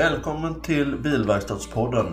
Välkommen 0.00 0.60
till 0.60 0.96
Bilverkstadspodden. 0.96 2.06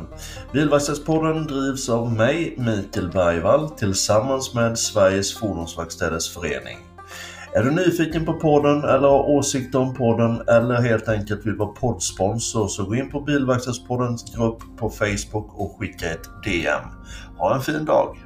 Bilverkstadspodden 0.53 1.47
drivs 1.47 1.89
av 1.89 2.13
mig, 2.13 2.55
Mikael 2.57 3.11
Bergvall, 3.11 3.69
tillsammans 3.69 4.53
med 4.53 4.79
Sveriges 4.79 5.39
Fordonsverkstäders 5.39 6.33
Förening. 6.33 6.77
Är 7.53 7.63
du 7.63 7.71
nyfiken 7.71 8.25
på 8.25 8.33
podden 8.33 8.83
eller 8.83 9.07
har 9.07 9.29
åsikter 9.29 9.79
om 9.79 9.95
podden 9.95 10.41
eller 10.47 10.81
helt 10.81 11.07
enkelt 11.07 11.45
vill 11.45 11.55
vara 11.55 11.69
poddsponsor 11.69 12.67
så 12.67 12.85
gå 12.85 12.95
in 12.95 13.11
på 13.11 13.21
Bilverkstadspoddens 13.21 14.35
grupp 14.35 14.63
på 14.77 14.89
Facebook 14.89 15.59
och 15.59 15.75
skicka 15.79 16.11
ett 16.11 16.29
DM. 16.43 16.83
Ha 17.37 17.55
en 17.55 17.61
fin 17.61 17.85
dag! 17.85 18.17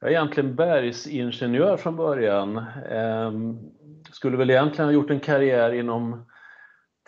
jag 0.00 0.08
är 0.08 0.14
egentligen 0.14 0.54
bergsingenjör 0.54 1.76
från 1.76 1.96
början. 1.96 2.56
Eh, 2.90 3.32
skulle 4.12 4.36
väl 4.36 4.50
egentligen 4.50 4.88
ha 4.88 4.92
gjort 4.92 5.10
en 5.10 5.20
karriär 5.20 5.72
inom 5.72 6.26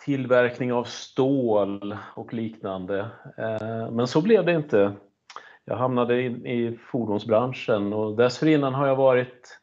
tillverkning 0.05 0.73
av 0.73 0.83
stål 0.83 1.97
och 2.15 2.33
liknande. 2.33 2.99
Eh, 3.37 3.91
men 3.91 4.07
så 4.07 4.21
blev 4.21 4.45
det 4.45 4.53
inte. 4.53 4.95
Jag 5.69 5.77
hamnade 5.77 6.21
in 6.21 6.45
i 6.45 6.77
fordonsbranschen 6.91 7.93
och 7.93 8.15
dessförinnan 8.15 8.73
har 8.73 8.87
jag 8.87 8.95
varit 8.95 9.59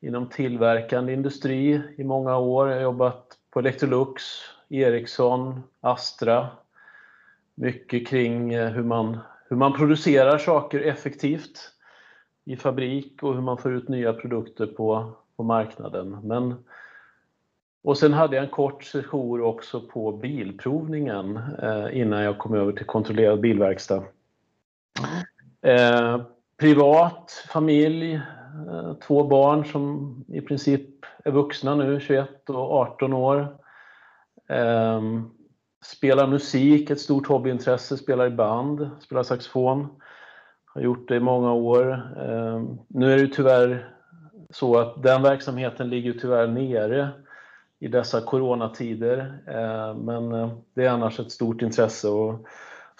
inom 0.00 0.28
tillverkande 0.28 1.12
industri 1.12 1.82
i 1.96 2.04
många 2.04 2.36
år. 2.38 2.68
Jag 2.68 2.76
har 2.76 2.82
jobbat 2.82 3.26
på 3.50 3.58
Electrolux, 3.58 4.22
Ericsson, 4.68 5.62
Astra. 5.80 6.46
Mycket 7.54 8.08
kring 8.08 8.54
eh, 8.54 8.70
hur 8.70 8.82
man, 8.82 9.18
hur 9.48 9.56
man 9.56 9.72
producerar 9.72 10.38
saker 10.38 10.80
effektivt 10.80 11.72
i 12.44 12.56
fabrik 12.56 13.22
och 13.22 13.34
hur 13.34 13.42
man 13.42 13.58
får 13.58 13.72
ut 13.72 13.88
nya 13.88 14.12
produkter 14.12 14.66
på, 14.66 15.12
på 15.36 15.42
marknaden. 15.42 16.18
Men, 16.22 16.54
och 17.82 17.98
sen 17.98 18.12
hade 18.12 18.36
jag 18.36 18.44
en 18.44 18.50
kort 18.50 18.84
session 18.84 19.42
också 19.42 19.80
på 19.80 20.12
bilprovningen 20.12 21.40
eh, 21.62 22.00
innan 22.00 22.22
jag 22.22 22.38
kom 22.38 22.54
över 22.54 22.72
till 22.72 22.86
kontrollerad 22.86 23.40
bilverkstad. 23.40 24.02
Eh, 25.66 26.20
privat, 26.60 27.30
familj, 27.52 28.14
eh, 28.68 28.94
två 29.06 29.24
barn 29.24 29.64
som 29.64 30.14
i 30.28 30.40
princip 30.40 30.86
är 31.24 31.30
vuxna 31.30 31.74
nu, 31.74 32.00
21 32.00 32.50
och 32.50 32.72
18 32.72 33.12
år. 33.12 33.56
Eh, 34.48 35.02
spelar 35.84 36.26
musik, 36.26 36.90
ett 36.90 37.00
stort 37.00 37.26
hobbyintresse, 37.26 37.96
spelar 37.96 38.26
i 38.26 38.30
band, 38.30 38.90
spelar 39.00 39.22
saxofon. 39.22 39.88
Har 40.64 40.80
gjort 40.80 41.08
det 41.08 41.16
i 41.16 41.20
många 41.20 41.52
år. 41.52 41.92
Eh, 42.16 42.62
nu 42.88 43.12
är 43.12 43.18
det 43.18 43.34
tyvärr 43.34 43.94
så 44.50 44.78
att 44.78 45.02
den 45.02 45.22
verksamheten 45.22 45.90
ligger 45.90 46.12
tyvärr 46.12 46.46
nere 46.46 47.08
i 47.78 47.88
dessa 47.88 48.20
coronatider. 48.20 49.38
Eh, 49.46 49.96
men 49.96 50.32
eh, 50.32 50.50
det 50.74 50.84
är 50.84 50.90
annars 50.90 51.20
ett 51.20 51.32
stort 51.32 51.62
intresse 51.62 52.08
och 52.08 52.46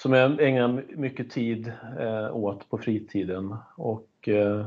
som 0.03 0.12
jag 0.12 0.41
ägnar 0.41 0.84
mycket 0.97 1.31
tid 1.31 1.73
eh, 1.99 2.37
åt 2.37 2.71
på 2.71 2.79
fritiden. 2.79 3.57
Och 3.77 4.29
eh, 4.29 4.67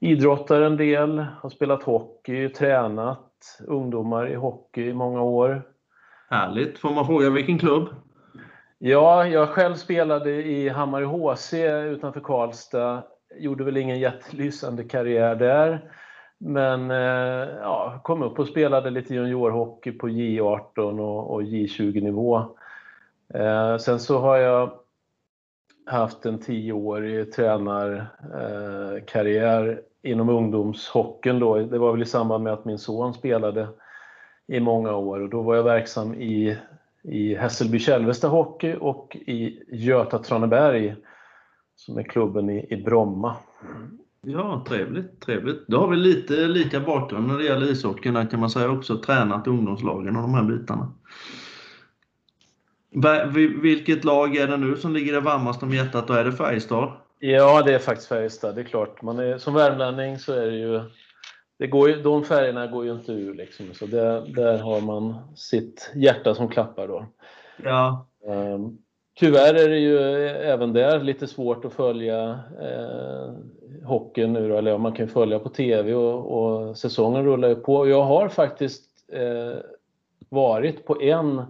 idrottar 0.00 0.60
en 0.60 0.76
del, 0.76 1.18
har 1.18 1.50
spelat 1.50 1.82
hockey, 1.82 2.48
tränat 2.48 3.58
ungdomar 3.66 4.28
i 4.28 4.34
hockey 4.34 4.88
i 4.88 4.94
många 4.94 5.22
år. 5.22 5.62
Härligt! 6.30 6.78
Får 6.78 6.90
man 6.90 7.06
fråga 7.06 7.30
vilken 7.30 7.58
klubb? 7.58 7.88
Ja, 8.78 9.26
jag 9.26 9.48
själv 9.48 9.74
spelade 9.74 10.30
i 10.30 10.68
Hammarö 10.68 11.04
HC 11.04 11.54
utanför 11.92 12.20
Karlstad. 12.20 13.02
Gjorde 13.38 13.64
väl 13.64 13.76
ingen 13.76 14.00
jättelysande 14.00 14.84
karriär 14.84 15.34
där. 15.34 15.92
Men 16.38 16.90
eh, 16.90 17.48
ja, 17.60 18.00
kom 18.04 18.22
upp 18.22 18.38
och 18.38 18.48
spelade 18.48 18.90
lite 18.90 19.14
juniorhockey 19.14 19.92
på 19.92 20.08
J18 20.08 21.00
och, 21.00 21.30
och 21.30 21.42
J20 21.42 22.00
nivå. 22.00 22.36
Eh, 22.36 22.46
Eh, 23.34 23.76
sen 23.76 24.00
så 24.00 24.18
har 24.18 24.36
jag 24.36 24.72
haft 25.86 26.26
en 26.26 26.38
tioårig 26.38 27.32
tränarkarriär 27.32 29.68
eh, 29.68 29.76
inom 30.10 30.28
ungdomshockeyn 30.28 31.38
då. 31.38 31.58
Det 31.58 31.78
var 31.78 31.92
väl 31.92 32.02
i 32.02 32.06
samband 32.06 32.44
med 32.44 32.52
att 32.52 32.64
min 32.64 32.78
son 32.78 33.14
spelade 33.14 33.68
i 34.46 34.60
många 34.60 34.96
år 34.96 35.20
och 35.20 35.28
då 35.28 35.42
var 35.42 35.56
jag 35.56 35.62
verksam 35.62 36.14
i, 36.14 36.58
i 37.02 37.34
Hässelby 37.34 37.78
Kälvesta 37.78 38.28
Hockey 38.28 38.76
och 38.80 39.16
i 39.16 39.62
Göta 39.68 40.18
Traneberg 40.18 40.96
som 41.76 41.98
är 41.98 42.02
klubben 42.02 42.50
i, 42.50 42.66
i 42.70 42.76
Bromma. 42.76 43.36
Ja, 44.20 44.64
trevligt, 44.68 45.20
trevligt. 45.20 45.66
Då 45.66 45.78
har 45.78 45.88
vi 45.88 45.96
lite 45.96 46.34
lika 46.34 46.80
bakgrund 46.80 47.26
när 47.26 47.38
det 47.38 47.44
gäller 47.44 47.70
ishockeyn 47.70 48.26
kan 48.26 48.40
man 48.40 48.50
säga 48.50 48.70
också, 48.70 48.98
tränat 48.98 49.46
ungdomslagen 49.46 50.16
och 50.16 50.22
de 50.22 50.34
här 50.34 50.44
bitarna. 50.44 50.92
Vilket 53.62 54.04
lag 54.04 54.36
är 54.36 54.46
det 54.46 54.56
nu 54.56 54.76
som 54.76 54.94
ligger 54.94 55.12
det 55.12 55.20
varmast 55.20 55.62
om 55.62 55.74
hjärtat? 55.74 56.08
Då 56.08 56.14
är 56.14 56.24
det 56.24 56.32
Färjestad? 56.32 56.92
Ja, 57.18 57.62
det 57.62 57.74
är 57.74 57.78
faktiskt 57.78 58.08
Färjestad. 58.08 58.54
Det 58.54 58.60
är 58.60 58.64
klart. 58.64 59.02
Man 59.02 59.18
är, 59.18 59.38
som 59.38 59.54
värmlänning 59.54 60.18
så 60.18 60.32
är 60.32 60.46
det 60.46 60.56
ju... 60.56 60.80
Det 61.58 61.66
går 61.66 61.88
ju, 61.88 62.02
de 62.02 62.24
färgerna 62.24 62.66
går 62.66 62.84
ju 62.84 62.92
inte 62.92 63.12
ur 63.12 63.34
liksom, 63.34 63.66
så 63.74 63.86
det, 63.86 64.24
där 64.26 64.58
har 64.58 64.80
man 64.80 65.14
sitt 65.36 65.90
hjärta 65.94 66.34
som 66.34 66.48
klappar 66.48 66.88
då. 66.88 67.06
Ja. 67.64 68.06
Um, 68.26 68.78
tyvärr 69.18 69.54
är 69.54 69.68
det 69.68 69.78
ju 69.78 69.98
även 70.28 70.72
där 70.72 71.00
lite 71.00 71.26
svårt 71.26 71.64
att 71.64 71.72
följa 71.72 72.40
eh, 72.60 73.32
hockeyn 73.84 74.32
nu 74.32 74.48
då, 74.48 74.56
eller 74.56 74.78
man 74.78 74.92
kan 74.92 75.08
följa 75.08 75.38
på 75.38 75.48
TV 75.48 75.94
och, 75.94 76.42
och 76.42 76.78
säsongen 76.78 77.24
rullar 77.24 77.48
ju 77.48 77.54
på. 77.54 77.88
Jag 77.88 78.02
har 78.02 78.28
faktiskt 78.28 78.84
eh, 79.12 79.58
varit 80.28 80.86
på 80.86 81.02
en 81.02 81.42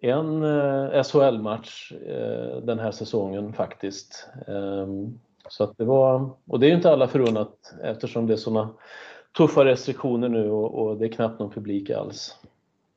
en 0.00 0.42
eh, 0.42 1.02
SHL-match 1.02 1.92
eh, 1.92 2.62
den 2.62 2.78
här 2.78 2.90
säsongen 2.90 3.52
faktiskt. 3.52 4.28
Ehm, 4.48 5.18
så 5.48 5.64
att 5.64 5.78
det 5.78 5.84
var, 5.84 6.30
och 6.46 6.60
det 6.60 6.66
är 6.66 6.68
ju 6.68 6.76
inte 6.76 6.90
alla 6.90 7.08
förunnat 7.08 7.74
eftersom 7.82 8.26
det 8.26 8.32
är 8.32 8.36
sådana 8.36 8.68
tuffa 9.36 9.64
restriktioner 9.64 10.28
nu 10.28 10.50
och, 10.50 10.86
och, 10.86 10.98
det 10.98 11.06
är 11.06 11.12
knappt 11.12 11.40
någon 11.40 11.50
publik 11.50 11.90
alls. 11.90 12.36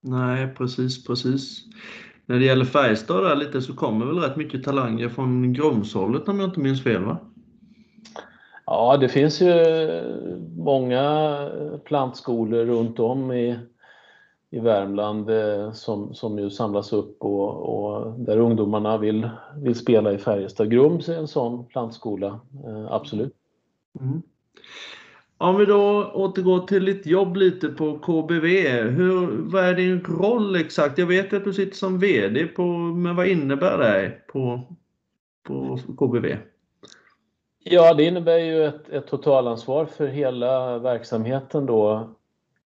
Nej, 0.01 0.47
precis, 0.57 1.07
precis. 1.07 1.63
När 2.25 2.39
det 2.39 2.45
gäller 2.45 2.65
Färjestad 2.65 3.23
där 3.23 3.35
lite 3.35 3.61
så 3.61 3.75
kommer 3.75 4.05
väl 4.05 4.19
rätt 4.19 4.35
mycket 4.35 4.63
talanger 4.63 5.09
från 5.09 5.53
Grumshållet 5.53 6.27
om 6.27 6.39
jag 6.39 6.49
inte 6.49 6.59
minns 6.59 6.83
fel 6.83 7.03
va? 7.03 7.17
Ja, 8.65 8.97
det 8.97 9.09
finns 9.09 9.41
ju 9.41 9.55
många 10.57 11.35
plantskolor 11.85 12.65
runt 12.65 12.99
om 12.99 13.31
i 13.31 13.59
i 14.51 14.59
Värmland 14.59 15.29
eh, 15.29 15.71
som, 15.71 16.13
som 16.13 16.39
ju 16.39 16.49
samlas 16.49 16.93
upp 16.93 17.23
och, 17.23 17.49
och, 17.49 18.19
där 18.19 18.37
ungdomarna 18.37 18.97
vill, 18.97 19.29
vill 19.55 19.75
spela 19.75 20.13
i 20.13 20.17
Färjestad. 20.17 20.71
Grums 20.71 21.09
är 21.09 21.17
en 21.17 21.27
sån 21.27 21.65
plantskola, 21.65 22.39
eh, 22.65 22.91
absolut. 22.91 23.35
Mm. 23.99 24.21
Om 25.37 25.57
vi 25.57 25.65
då 25.65 26.11
återgår 26.13 26.59
till 26.59 26.85
ditt 26.85 27.05
jobb 27.05 27.35
lite 27.35 27.67
på 27.67 27.99
KBV. 27.99 28.47
Hur, 28.81 29.27
vad 29.51 29.63
är 29.63 29.73
din 29.73 30.01
roll 30.01 30.55
exakt? 30.55 30.97
Jag 30.97 31.05
vet 31.05 31.33
att 31.33 31.43
du 31.43 31.53
sitter 31.53 31.75
som 31.75 31.99
VD 31.99 32.45
på, 32.45 32.63
men 32.77 33.15
vad 33.15 33.27
innebär 33.27 33.77
det 33.77 34.13
på, 34.27 34.61
på 35.43 35.79
KBV? 35.97 36.37
Ja, 37.63 37.93
det 37.93 38.03
innebär 38.03 38.37
ju 38.37 38.65
ett, 38.65 38.89
ett 38.89 39.07
totalansvar 39.07 39.85
för 39.85 40.07
hela 40.07 40.79
verksamheten 40.79 41.65
då 41.65 42.09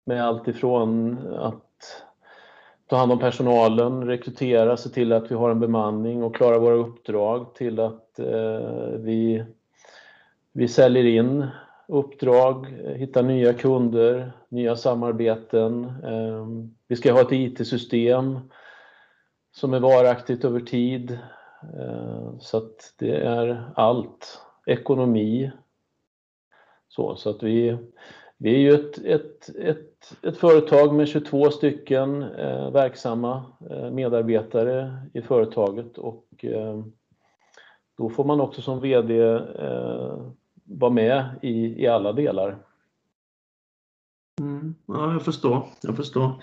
med 0.04 0.24
allt 0.24 0.48
ifrån 0.48 1.18
att 1.36 2.02
ta 2.86 2.96
hand 2.96 3.12
om 3.12 3.18
personalen, 3.18 4.06
rekrytera, 4.06 4.76
se 4.76 4.88
till 4.88 5.12
att 5.12 5.30
vi 5.30 5.34
har 5.34 5.50
en 5.50 5.60
bemanning 5.60 6.22
och 6.22 6.36
klara 6.36 6.58
våra 6.58 6.74
uppdrag 6.74 7.54
till 7.54 7.80
att 7.80 8.18
eh, 8.18 8.88
vi, 8.98 9.44
vi 10.52 10.68
säljer 10.68 11.04
in 11.04 11.46
uppdrag, 11.88 12.66
hittar 12.96 13.22
nya 13.22 13.52
kunder, 13.52 14.32
nya 14.48 14.76
samarbeten. 14.76 15.84
Eh, 15.84 16.46
vi 16.88 16.96
ska 16.96 17.12
ha 17.12 17.20
ett 17.20 17.32
IT-system 17.32 18.38
som 19.52 19.74
är 19.74 19.80
varaktigt 19.80 20.44
över 20.44 20.60
tid. 20.60 21.18
Eh, 21.78 22.38
så 22.38 22.56
att 22.56 22.94
det 22.98 23.16
är 23.16 23.70
allt. 23.76 24.40
Ekonomi. 24.66 25.52
Så, 26.88 27.16
så 27.16 27.30
att 27.30 27.42
vi, 27.42 27.76
vi 28.42 28.54
är 28.54 28.58
ju 28.58 28.74
ett, 28.74 28.98
ett, 28.98 29.56
ett, 29.56 30.16
ett 30.22 30.36
företag 30.36 30.94
med 30.94 31.08
22 31.08 31.50
stycken 31.50 32.22
eh, 32.22 32.70
verksamma 32.70 33.44
eh, 33.70 33.90
medarbetare 33.90 34.96
i 35.14 35.22
företaget 35.22 35.98
och 35.98 36.44
eh, 36.44 36.84
då 37.98 38.10
får 38.10 38.24
man 38.24 38.40
också 38.40 38.62
som 38.62 38.80
VD 38.80 39.20
eh, 39.20 40.32
vara 40.64 40.90
med 40.90 41.24
i, 41.42 41.82
i 41.82 41.86
alla 41.86 42.12
delar. 42.12 42.58
Mm, 44.40 44.74
ja, 44.86 45.12
jag 45.12 45.22
förstår. 45.22 45.66
Jag 45.82 45.96
förstår. 45.96 46.42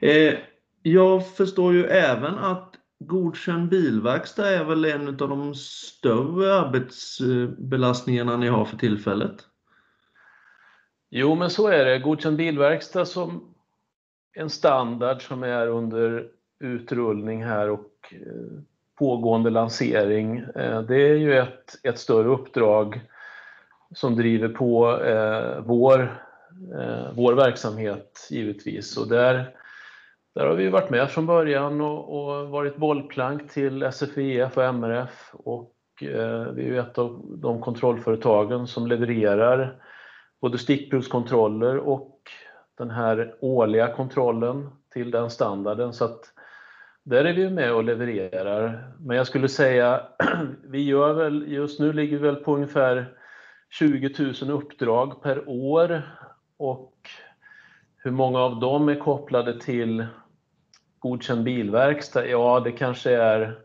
Eh, 0.00 0.34
jag 0.82 1.26
förstår 1.28 1.74
ju 1.74 1.84
även 1.84 2.38
att 2.38 2.74
Godkänd 2.98 3.68
bilverkstad 3.68 4.50
är 4.50 4.64
väl 4.64 4.84
en 4.84 5.08
av 5.08 5.14
de 5.14 5.54
större 5.54 6.54
arbetsbelastningarna 6.54 8.36
ni 8.36 8.48
har 8.48 8.64
för 8.64 8.76
tillfället? 8.76 9.46
Jo, 11.16 11.34
men 11.34 11.50
så 11.50 11.68
är 11.68 11.84
det. 11.84 11.98
Godkänd 11.98 12.36
bilverkstad 12.36 13.04
som 13.04 13.54
en 14.36 14.50
standard 14.50 15.22
som 15.22 15.42
är 15.42 15.66
under 15.66 16.28
utrullning 16.60 17.44
här 17.44 17.70
och 17.70 17.90
eh, 18.12 18.60
pågående 18.98 19.50
lansering. 19.50 20.38
Eh, 20.38 20.82
det 20.82 20.96
är 20.96 21.14
ju 21.14 21.38
ett, 21.38 21.74
ett 21.82 21.98
större 21.98 22.28
uppdrag 22.28 23.00
som 23.94 24.16
driver 24.16 24.48
på 24.48 25.02
eh, 25.02 25.60
vår, 25.64 26.00
eh, 26.78 27.12
vår 27.12 27.34
verksamhet 27.34 28.28
givetvis. 28.30 28.96
Och 28.96 29.08
där, 29.08 29.56
där 30.34 30.46
har 30.46 30.54
vi 30.54 30.68
varit 30.68 30.90
med 30.90 31.10
från 31.10 31.26
början 31.26 31.80
och, 31.80 32.08
och 32.08 32.48
varit 32.48 32.76
bollplank 32.76 33.50
till 33.50 33.92
SFIF 33.92 34.56
och 34.56 34.64
MRF 34.64 35.30
och 35.32 35.74
eh, 36.02 36.52
vi 36.52 36.62
är 36.62 36.68
ju 36.68 36.78
ett 36.78 36.98
av 36.98 37.22
de 37.24 37.60
kontrollföretagen 37.60 38.66
som 38.66 38.86
levererar 38.86 39.83
både 40.44 40.58
stickprovskontroller 40.58 41.76
och 41.76 42.18
den 42.78 42.90
här 42.90 43.34
årliga 43.40 43.94
kontrollen 43.94 44.70
till 44.92 45.10
den 45.10 45.30
standarden. 45.30 45.92
Så 45.92 46.04
att 46.04 46.20
där 47.02 47.24
är 47.24 47.32
vi 47.32 47.50
med 47.50 47.72
och 47.72 47.84
levererar. 47.84 48.92
Men 48.98 49.16
jag 49.16 49.26
skulle 49.26 49.48
säga, 49.48 50.06
vi 50.64 50.82
gör 50.82 51.12
väl, 51.12 51.52
just 51.52 51.80
nu 51.80 51.92
ligger 51.92 52.16
vi 52.16 52.22
väl 52.22 52.36
på 52.36 52.54
ungefär 52.54 53.18
20 53.70 54.34
000 54.42 54.50
uppdrag 54.50 55.22
per 55.22 55.48
år 55.48 56.02
och 56.56 56.94
hur 57.96 58.10
många 58.10 58.38
av 58.38 58.60
dem 58.60 58.88
är 58.88 58.98
kopplade 58.98 59.60
till 59.60 60.06
godkänd 60.98 61.44
bilverkstad? 61.44 62.26
Ja, 62.26 62.60
det 62.60 62.72
kanske 62.72 63.10
är 63.16 63.58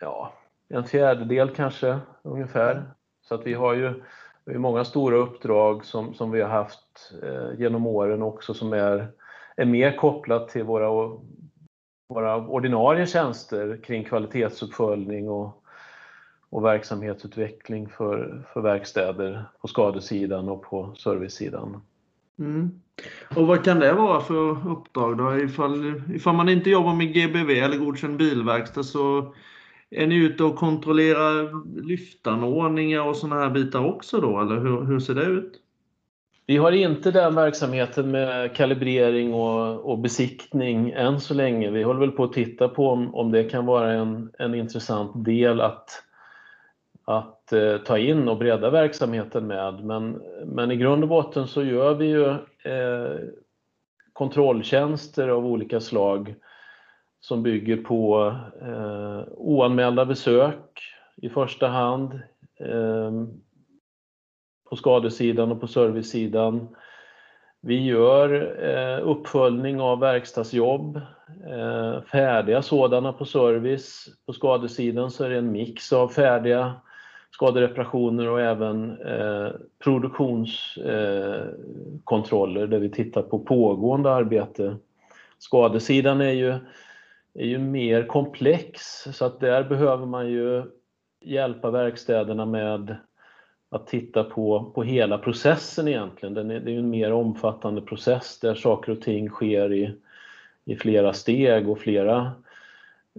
ja, 0.00 0.32
en 0.68 0.84
fjärdedel 0.84 1.48
kanske 1.48 1.98
ungefär. 2.22 2.90
Så 3.22 3.34
att 3.34 3.46
vi 3.46 3.54
har 3.54 3.74
ju 3.74 4.02
det 4.48 4.54
är 4.54 4.58
många 4.58 4.84
stora 4.84 5.16
uppdrag 5.16 5.84
som, 5.84 6.14
som 6.14 6.30
vi 6.30 6.40
har 6.40 6.48
haft 6.48 7.12
eh, 7.22 7.60
genom 7.60 7.86
åren 7.86 8.22
också 8.22 8.54
som 8.54 8.72
är, 8.72 9.08
är 9.56 9.64
mer 9.64 9.96
kopplat 9.96 10.48
till 10.48 10.64
våra, 10.64 11.16
våra 12.08 12.36
ordinarie 12.36 13.06
tjänster 13.06 13.80
kring 13.84 14.04
kvalitetsuppföljning 14.04 15.28
och, 15.30 15.64
och 16.50 16.64
verksamhetsutveckling 16.64 17.88
för, 17.88 18.44
för 18.52 18.60
verkstäder 18.60 19.44
på 19.60 19.68
skadesidan 19.68 20.48
och 20.48 20.62
på 20.62 20.94
servicesidan. 20.94 21.80
Mm. 22.38 22.80
Och 23.36 23.46
vad 23.46 23.64
kan 23.64 23.78
det 23.78 23.92
vara 23.92 24.20
för 24.20 24.68
uppdrag 24.70 25.18
då? 25.18 25.38
Ifall, 25.38 26.02
ifall 26.14 26.34
man 26.34 26.48
inte 26.48 26.70
jobbar 26.70 26.94
med 26.94 27.14
GBV 27.14 27.50
eller 27.50 27.78
godkänd 27.78 28.16
bilverkstad 28.16 28.82
så 28.82 29.34
är 29.90 30.06
ni 30.06 30.14
ute 30.14 30.44
och 30.44 30.56
kontrollerar 30.56 31.64
lyftanordningar 31.82 33.00
och 33.00 33.16
sådana 33.16 33.42
här 33.42 33.50
bitar 33.50 33.84
också 33.84 34.20
då, 34.20 34.40
eller 34.40 34.56
hur, 34.60 34.84
hur 34.84 35.00
ser 35.00 35.14
det 35.14 35.24
ut? 35.24 35.60
Vi 36.46 36.56
har 36.56 36.72
inte 36.72 37.10
den 37.10 37.34
verksamheten 37.34 38.10
med 38.10 38.56
kalibrering 38.56 39.34
och, 39.34 39.90
och, 39.90 39.98
besiktning 39.98 40.90
än 40.90 41.20
så 41.20 41.34
länge. 41.34 41.70
Vi 41.70 41.82
håller 41.82 42.00
väl 42.00 42.10
på 42.10 42.24
att 42.24 42.32
titta 42.32 42.68
på 42.68 42.88
om, 42.88 43.14
om 43.14 43.30
det 43.30 43.44
kan 43.44 43.66
vara 43.66 43.92
en, 43.92 44.30
en 44.38 44.54
intressant 44.54 45.24
del 45.24 45.60
att, 45.60 45.90
att 47.04 47.52
eh, 47.52 47.76
ta 47.76 47.98
in 47.98 48.28
och 48.28 48.38
bredda 48.38 48.70
verksamheten 48.70 49.46
med. 49.46 49.84
Men, 49.84 50.22
men 50.46 50.70
i 50.70 50.76
grund 50.76 51.02
och 51.02 51.08
botten 51.08 51.46
så 51.46 51.62
gör 51.62 51.94
vi 51.94 52.06
ju 52.06 52.28
eh, 52.72 53.18
kontrolltjänster 54.12 55.28
av 55.28 55.46
olika 55.46 55.80
slag 55.80 56.34
som 57.20 57.42
bygger 57.42 57.76
på 57.76 58.34
eh, 58.62 59.22
oanmälda 59.36 60.04
besök 60.04 60.80
i 61.16 61.28
första 61.28 61.68
hand 61.68 62.12
eh, 62.60 63.12
på 64.70 64.76
skadesidan 64.76 65.52
och 65.52 65.60
på 65.60 65.66
servicesidan. 65.66 66.68
Vi 67.60 67.84
gör 67.84 68.58
eh, 68.64 69.08
uppföljning 69.08 69.80
av 69.80 70.00
verkstadsjobb, 70.00 70.96
eh, 71.46 72.02
färdiga 72.02 72.62
sådana 72.62 73.12
på 73.12 73.24
service. 73.24 74.08
På 74.26 74.32
skadesidan 74.32 75.10
så 75.10 75.24
är 75.24 75.30
det 75.30 75.38
en 75.38 75.52
mix 75.52 75.92
av 75.92 76.08
färdiga 76.08 76.74
skadereparationer 77.30 78.28
och 78.28 78.40
även 78.40 79.00
eh, 79.00 79.48
produktionskontroller 79.84 82.62
eh, 82.62 82.68
där 82.68 82.78
vi 82.78 82.90
tittar 82.90 83.22
på 83.22 83.38
pågående 83.38 84.10
arbete. 84.10 84.76
Skadesidan 85.38 86.20
är 86.20 86.32
ju 86.32 86.54
är 87.38 87.46
ju 87.46 87.58
mer 87.58 88.06
komplex 88.06 88.80
så 89.12 89.24
att 89.24 89.40
där 89.40 89.64
behöver 89.64 90.06
man 90.06 90.28
ju 90.28 90.62
hjälpa 91.20 91.70
verkstäderna 91.70 92.46
med 92.46 92.96
att 93.70 93.86
titta 93.86 94.24
på, 94.24 94.72
på 94.74 94.82
hela 94.82 95.18
processen 95.18 95.88
egentligen. 95.88 96.34
Den 96.34 96.50
är, 96.50 96.60
det 96.60 96.74
är 96.74 96.78
en 96.78 96.90
mer 96.90 97.12
omfattande 97.12 97.80
process 97.80 98.40
där 98.40 98.54
saker 98.54 98.92
och 98.92 99.00
ting 99.00 99.28
sker 99.28 99.72
i, 99.72 99.94
i 100.64 100.76
flera 100.76 101.12
steg 101.12 101.68
och 101.68 101.78
flera 101.78 102.32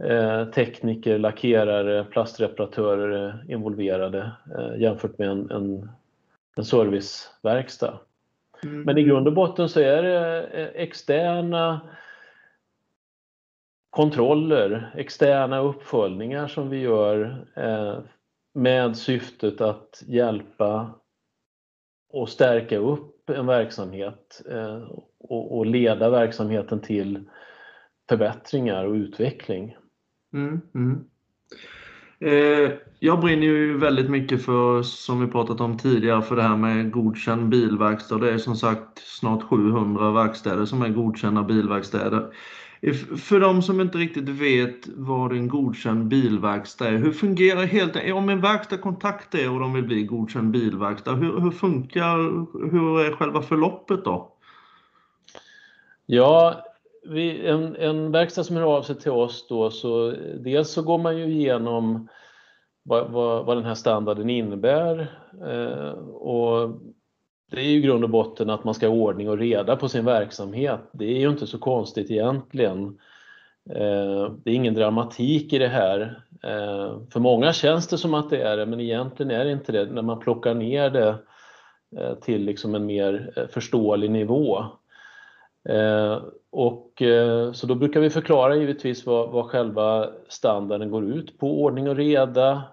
eh, 0.04 0.46
tekniker, 0.46 1.18
lackerare, 1.18 2.04
plastreparatörer 2.04 3.10
är 3.10 3.52
involverade 3.52 4.32
eh, 4.58 4.82
jämfört 4.82 5.18
med 5.18 5.30
en, 5.30 5.52
en, 5.52 5.90
en 6.56 6.66
serviceverkstad. 6.66 8.00
Mm. 8.64 8.82
Men 8.82 8.98
i 8.98 9.04
grund 9.04 9.28
och 9.28 9.34
botten 9.34 9.70
så 9.70 9.80
är 9.80 10.04
det 10.04 10.44
eh, 10.44 10.82
externa 10.82 11.82
kontroller, 13.90 14.94
externa 14.98 15.60
uppföljningar 15.60 16.48
som 16.48 16.70
vi 16.70 16.80
gör 16.80 17.46
eh, 17.56 18.00
med 18.54 18.98
syftet 18.98 19.62
att 19.62 20.04
hjälpa 20.08 20.96
och 22.14 22.30
stärka 22.30 22.78
upp 22.78 23.30
en 23.30 23.46
verksamhet 23.46 24.42
eh, 24.52 24.84
och, 25.20 25.66
leda 25.66 26.10
verksamheten 26.10 26.80
till 26.80 27.24
förbättringar 28.10 28.86
och 28.86 28.94
utveckling. 28.94 29.78
Mm, 30.34 30.62
mm. 30.76 31.06
Eh, 32.20 32.72
jag 33.00 33.20
brinner 33.20 33.44
ju 33.44 33.78
väldigt 33.78 34.10
mycket 34.10 34.46
för, 34.46 34.82
som 34.82 35.26
vi 35.26 35.32
pratat 35.32 35.62
om 35.62 35.78
tidigare, 35.78 36.22
för 36.22 36.36
det 36.36 36.42
här 36.42 36.58
med 36.58 36.92
godkänd 36.92 37.50
bilverkstad. 37.50 38.18
Det 38.18 38.32
är 38.32 38.38
som 38.38 38.56
sagt 38.56 39.00
snart 39.00 39.44
700 39.44 40.12
verkstäder 40.12 40.66
som 40.66 40.82
är 40.82 40.90
godkända 40.90 41.44
bilverkstäder. 41.44 42.34
För 43.18 43.40
de 43.40 43.62
som 43.62 43.82
inte 43.82 43.98
riktigt 43.98 44.30
vet 44.30 44.88
vad 44.88 45.32
en 45.32 45.48
godkänd 45.48 46.08
bilverkstad 46.08 46.88
är, 46.88 46.98
hur 46.98 47.12
fungerar 47.12 47.66
helt 47.66 47.96
e- 47.96 48.12
Om 48.12 48.30
en 48.30 48.42
verkstad 48.42 48.78
kontaktar 48.78 49.40
er 49.40 49.52
och 49.52 49.60
de 49.60 49.74
vill 49.74 49.84
bli 49.84 50.04
godkänd 50.04 50.52
bilverkstad, 50.52 51.16
hur, 51.16 51.40
hur 51.40 51.52
funkar, 51.52 52.18
hur 52.72 53.00
är 53.00 53.12
själva 53.12 53.42
förloppet 53.42 54.06
då? 54.06 54.34
Ja, 56.06 56.66
vi, 57.10 57.48
en, 57.48 57.76
en 57.76 58.12
verkstad 58.12 58.44
som 58.44 58.56
hör 58.56 58.64
av 58.64 58.82
sig 58.82 59.00
till 59.00 59.12
oss 59.12 59.48
då, 59.50 59.70
så 59.72 60.16
dels 60.40 60.70
så 60.70 60.82
går 60.82 60.98
man 60.98 61.18
ju 61.18 61.26
igenom 61.26 62.08
vad, 62.84 63.12
vad, 63.12 63.46
vad 63.46 63.58
den 63.58 63.66
här 63.66 63.76
standarden 63.76 64.30
innebär 64.30 65.00
eh, 65.48 65.92
och 66.04 66.82
det 67.50 67.60
är 67.60 67.64
ju 67.64 67.78
i 67.78 67.82
grund 67.82 68.04
och 68.04 68.10
botten 68.10 68.50
att 68.50 68.64
man 68.64 68.74
ska 68.74 68.88
ha 68.88 68.96
ordning 68.96 69.30
och 69.30 69.38
reda 69.38 69.76
på 69.76 69.90
sin 69.90 70.06
verksamhet. 70.06 70.80
Det 70.92 71.06
är 71.06 71.20
ju 71.20 71.30
inte 71.30 71.48
så 71.48 71.58
konstigt 71.58 72.12
egentligen. 72.12 72.98
Eh, 73.70 74.32
det 74.44 74.52
är 74.52 74.56
ingen 74.56 74.74
dramatik 74.74 75.54
i 75.54 75.58
det 75.58 75.68
här. 75.68 76.22
Eh, 76.44 76.98
för 77.10 77.20
många 77.20 77.54
känns 77.54 77.88
det 77.88 77.98
som 77.98 78.14
att 78.14 78.30
det 78.30 78.42
är 78.42 78.58
det, 78.58 78.66
men 78.66 78.80
egentligen 78.80 79.32
är 79.32 79.46
det 79.46 79.52
inte 79.52 79.72
det 79.72 79.86
när 79.86 80.02
man 80.02 80.20
plockar 80.20 80.54
ner 80.54 80.90
det 80.90 81.16
eh, 81.98 82.14
till 82.14 82.46
liksom 82.46 82.76
en 82.76 82.86
mer 82.86 83.48
förståelig 83.54 84.12
nivå. 84.12 84.66
Och, 86.52 87.02
så 87.54 87.68
då 87.68 87.76
brukar 87.76 88.00
vi 88.00 88.10
förklara 88.10 88.56
givetvis 88.56 89.06
vad, 89.06 89.30
vad 89.30 89.46
själva 89.46 90.10
standarden 90.28 90.92
går 90.92 91.06
ut 91.06 91.40
på. 91.40 91.64
Ordning 91.64 91.90
och 91.90 91.96
reda, 91.96 92.64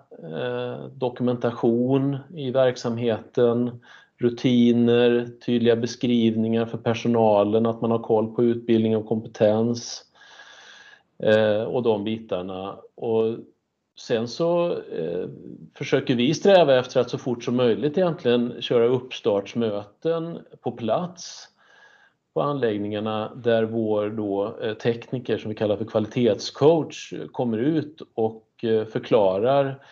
dokumentation 0.92 2.18
i 2.34 2.50
verksamheten, 2.50 3.80
rutiner, 4.18 5.28
tydliga 5.46 5.76
beskrivningar 5.76 6.66
för 6.66 6.78
personalen, 6.78 7.66
att 7.66 7.80
man 7.80 7.90
har 7.90 7.98
koll 7.98 8.34
på 8.34 8.44
utbildning 8.44 8.96
och 8.96 9.06
kompetens 9.06 10.04
eh, 11.22 11.62
och 11.62 11.82
de 11.82 12.04
bitarna. 12.04 12.76
Och 12.94 13.36
sen 13.98 14.28
så 14.28 14.72
eh, 14.72 15.28
försöker 15.74 16.14
vi 16.14 16.34
sträva 16.34 16.78
efter 16.78 17.00
att 17.00 17.10
så 17.10 17.18
fort 17.18 17.44
som 17.44 17.56
möjligt 17.56 17.98
egentligen 17.98 18.62
köra 18.62 18.86
uppstartsmöten 18.86 20.38
på 20.60 20.72
plats 20.72 21.48
på 22.34 22.42
anläggningarna 22.42 23.34
där 23.34 23.62
vår 23.64 24.10
då 24.10 24.58
eh, 24.62 24.74
tekniker 24.74 25.38
som 25.38 25.48
vi 25.48 25.54
kallar 25.54 25.76
för 25.76 25.84
kvalitetscoach 25.84 27.12
kommer 27.32 27.58
ut 27.58 28.02
och 28.14 28.64
eh, 28.64 28.84
förklarar 28.84 29.82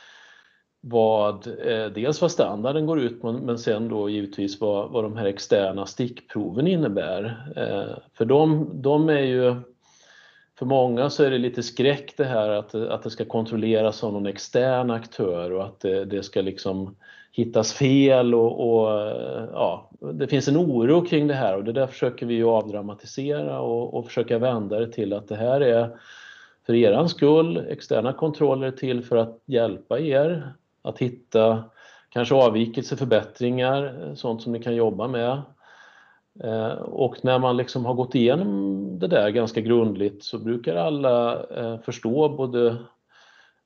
vad, 0.87 1.47
eh, 1.47 1.87
dels 1.87 2.21
vad 2.23 2.31
standarden 2.31 2.87
går 2.87 3.01
ut 3.01 3.23
på 3.23 3.33
men 3.33 3.59
sen 3.59 3.89
då 3.89 4.09
givetvis 4.09 4.61
vad, 4.61 4.91
vad 4.91 5.05
de 5.05 5.17
här 5.17 5.27
externa 5.27 5.87
stickproven 5.87 6.67
innebär. 6.67 7.25
Eh, 7.57 7.97
för 8.15 8.25
de, 8.25 8.71
de 8.75 9.09
är 9.09 9.21
ju, 9.21 9.55
för 10.59 10.67
många 10.67 11.11
så 11.11 11.25
är 11.25 11.31
det 11.31 11.39
lite 11.39 11.63
skräck 11.63 12.15
det 12.17 12.25
här 12.25 12.49
att, 12.49 12.75
att 12.75 13.03
det 13.03 13.11
ska 13.11 13.25
kontrolleras 13.25 14.05
av 14.05 14.13
någon 14.13 14.27
extern 14.27 14.91
aktör 14.91 15.53
och 15.53 15.65
att 15.65 15.81
det, 15.81 16.05
det 16.05 16.23
ska 16.23 16.41
liksom 16.41 16.97
hittas 17.33 17.73
fel 17.73 18.35
och, 18.35 18.71
och, 18.71 19.01
eh, 19.01 19.45
ja, 19.53 19.91
det 20.13 20.29
finns 20.29 20.49
en 20.49 20.57
oro 20.57 21.07
kring 21.07 21.27
det 21.27 21.35
här 21.35 21.57
och 21.57 21.65
det 21.65 21.73
där 21.73 21.87
försöker 21.87 22.27
vi 22.27 22.35
ju 22.35 22.45
avdramatisera 22.45 23.61
och, 23.61 23.95
och 23.95 24.07
försöka 24.07 24.39
vända 24.39 24.81
det 24.81 24.93
till 24.93 25.13
att 25.13 25.29
det 25.29 25.37
här 25.37 25.61
är 25.61 25.91
för 26.67 26.75
er 26.75 27.07
skull, 27.07 27.67
externa 27.69 28.13
kontroller 28.13 28.71
till 28.71 29.03
för 29.05 29.17
att 29.17 29.43
hjälpa 29.47 29.99
er 29.99 30.55
att 30.85 30.99
hitta 30.99 31.65
kanske 32.09 32.35
avvikelser, 32.35 32.97
förbättringar, 32.97 34.03
eh, 34.03 34.15
sånt 34.15 34.43
som 34.43 34.53
ni 34.53 34.63
kan 34.63 34.75
jobba 34.75 35.09
med. 35.09 35.43
Eh, 36.41 36.73
och 36.73 37.25
när 37.25 37.39
man 37.39 37.57
liksom 37.57 37.85
har 37.85 37.95
gått 37.95 38.15
igenom 38.15 38.99
det 38.99 39.07
där 39.07 39.31
ganska 39.31 39.61
grundligt 39.61 40.25
så 40.25 40.39
brukar 40.39 40.77
alla 40.77 41.47
eh, 41.47 41.81
förstå 41.81 42.29
både 42.29 42.77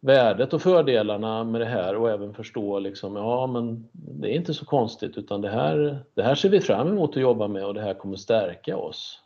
värdet 0.01 0.53
och 0.53 0.63
fördelarna 0.63 1.45
med 1.45 1.61
det 1.61 1.67
här 1.67 1.97
och 1.97 2.11
även 2.11 2.35
förstå 2.35 2.79
liksom, 2.79 3.17
ja 3.17 3.47
men 3.47 3.89
det 3.93 4.29
är 4.29 4.37
inte 4.37 4.55
så 4.55 4.65
konstigt 4.65 5.19
utan 5.19 5.41
det 5.41 5.51
här, 5.51 5.99
det 6.15 6.23
här 6.23 6.35
ser 6.35 6.49
vi 6.49 6.61
fram 6.61 6.89
emot 6.89 7.11
att 7.11 7.23
jobba 7.23 7.49
med 7.49 7.65
och 7.65 7.75
det 7.75 7.83
här 7.83 7.95
kommer 7.95 8.17
stärka 8.17 8.77
oss. 8.77 9.21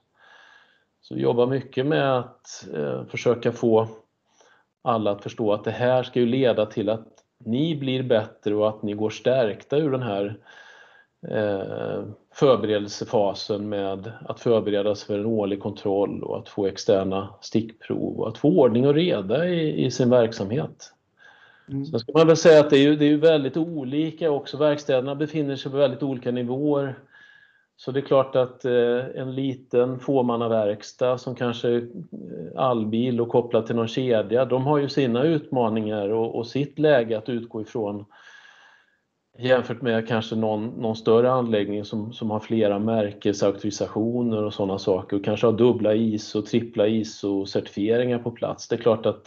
Så 1.01 1.15
vi 1.15 1.21
jobbar 1.21 1.47
mycket 1.47 1.87
med 1.87 2.19
att 2.19 2.69
försöka 3.09 3.53
få 3.53 3.89
alla 4.83 5.11
att 5.11 5.23
förstå 5.23 5.53
att 5.53 5.65
det 5.65 5.71
här 5.71 6.03
ska 6.03 6.21
ju 6.21 6.27
leda 6.27 6.67
till 6.67 6.89
att 6.89 7.12
ni 7.47 7.77
blir 7.77 8.03
bättre 8.03 8.55
och 8.55 8.69
att 8.69 8.83
ni 8.83 8.93
går 8.93 9.11
stärkta 9.11 9.77
ur 9.77 9.91
den 9.91 10.03
här 10.03 10.39
eh, 11.29 12.05
förberedelsefasen 12.35 13.69
med 13.69 14.13
att 14.25 14.41
förberedas 14.41 15.05
för 15.05 15.19
en 15.19 15.27
årlig 15.27 15.61
kontroll 15.61 16.23
och 16.23 16.39
att 16.39 16.49
få 16.49 16.67
externa 16.67 17.35
stickprov 17.41 18.21
och 18.21 18.29
att 18.29 18.39
få 18.39 18.49
ordning 18.49 18.87
och 18.87 18.95
reda 18.95 19.49
i, 19.49 19.85
i 19.85 19.91
sin 19.91 20.11
verksamhet. 20.11 20.93
Mm. 21.69 21.87
Sen 21.87 22.01
ska 22.01 22.13
man 22.13 22.27
väl 22.27 22.37
säga 22.37 22.61
att 22.61 22.71
det 22.71 22.79
är, 22.79 22.83
ju, 22.83 22.97
det 22.97 23.05
är 23.07 23.17
väldigt 23.17 23.57
olika 23.57 24.31
också. 24.31 24.57
Verkstäderna 24.57 25.15
befinner 25.15 25.57
sig 25.57 25.71
på 25.71 25.79
väldigt 25.79 26.03
olika 26.03 26.31
nivåer. 26.31 26.99
Så 27.85 27.93
det 27.93 28.01
är 28.01 28.05
klart 28.05 28.37
att 28.37 28.65
eh, 28.65 29.05
en 29.15 29.35
liten 29.35 29.99
fåmannaverkstad 29.99 31.19
som 31.19 31.35
kanske 31.35 31.69
är 31.69 31.89
allbil 32.57 33.21
och 33.21 33.29
kopplad 33.29 33.67
till 33.67 33.77
någon 33.77 33.89
kedja, 33.89 34.45
de 34.45 34.67
har 34.67 34.79
ju 34.79 34.89
sina 34.89 35.23
utmaningar 35.23 36.09
och, 36.09 36.37
och 36.39 36.47
sitt 36.47 36.79
läge 36.79 37.19
att 37.19 37.29
utgå 37.29 37.63
ifrån 37.63 38.05
jämfört 39.39 39.83
med 39.83 40.09
kanske 40.09 40.37
någon, 40.37 40.67
någon 40.67 40.97
större 40.97 41.33
anläggning 41.33 41.85
som, 41.85 42.13
som 42.13 42.31
har 42.31 42.41
flera 42.41 42.79
märkesauktorisationer 42.79 44.45
och 44.45 44.55
sådana 44.55 44.79
saker 44.79 45.17
och 45.17 45.25
kanske 45.25 45.47
har 45.47 45.53
dubbla 45.53 45.95
ISO, 45.95 46.43
trippla 46.43 46.87
ISO-certifieringar 46.87 48.19
på 48.19 48.31
plats. 48.31 48.69
Det 48.69 48.77
är 48.77 48.81
klart 48.81 49.07
att 49.07 49.27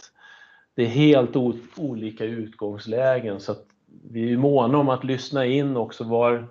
det 0.74 0.82
är 0.82 0.88
helt 0.88 1.36
olika 1.76 2.24
utgångslägen 2.24 3.40
så 3.40 3.52
att 3.52 3.66
vi 4.10 4.32
är 4.32 4.36
måna 4.36 4.78
om 4.78 4.88
att 4.88 5.04
lyssna 5.04 5.46
in 5.46 5.76
också 5.76 6.04
var 6.04 6.48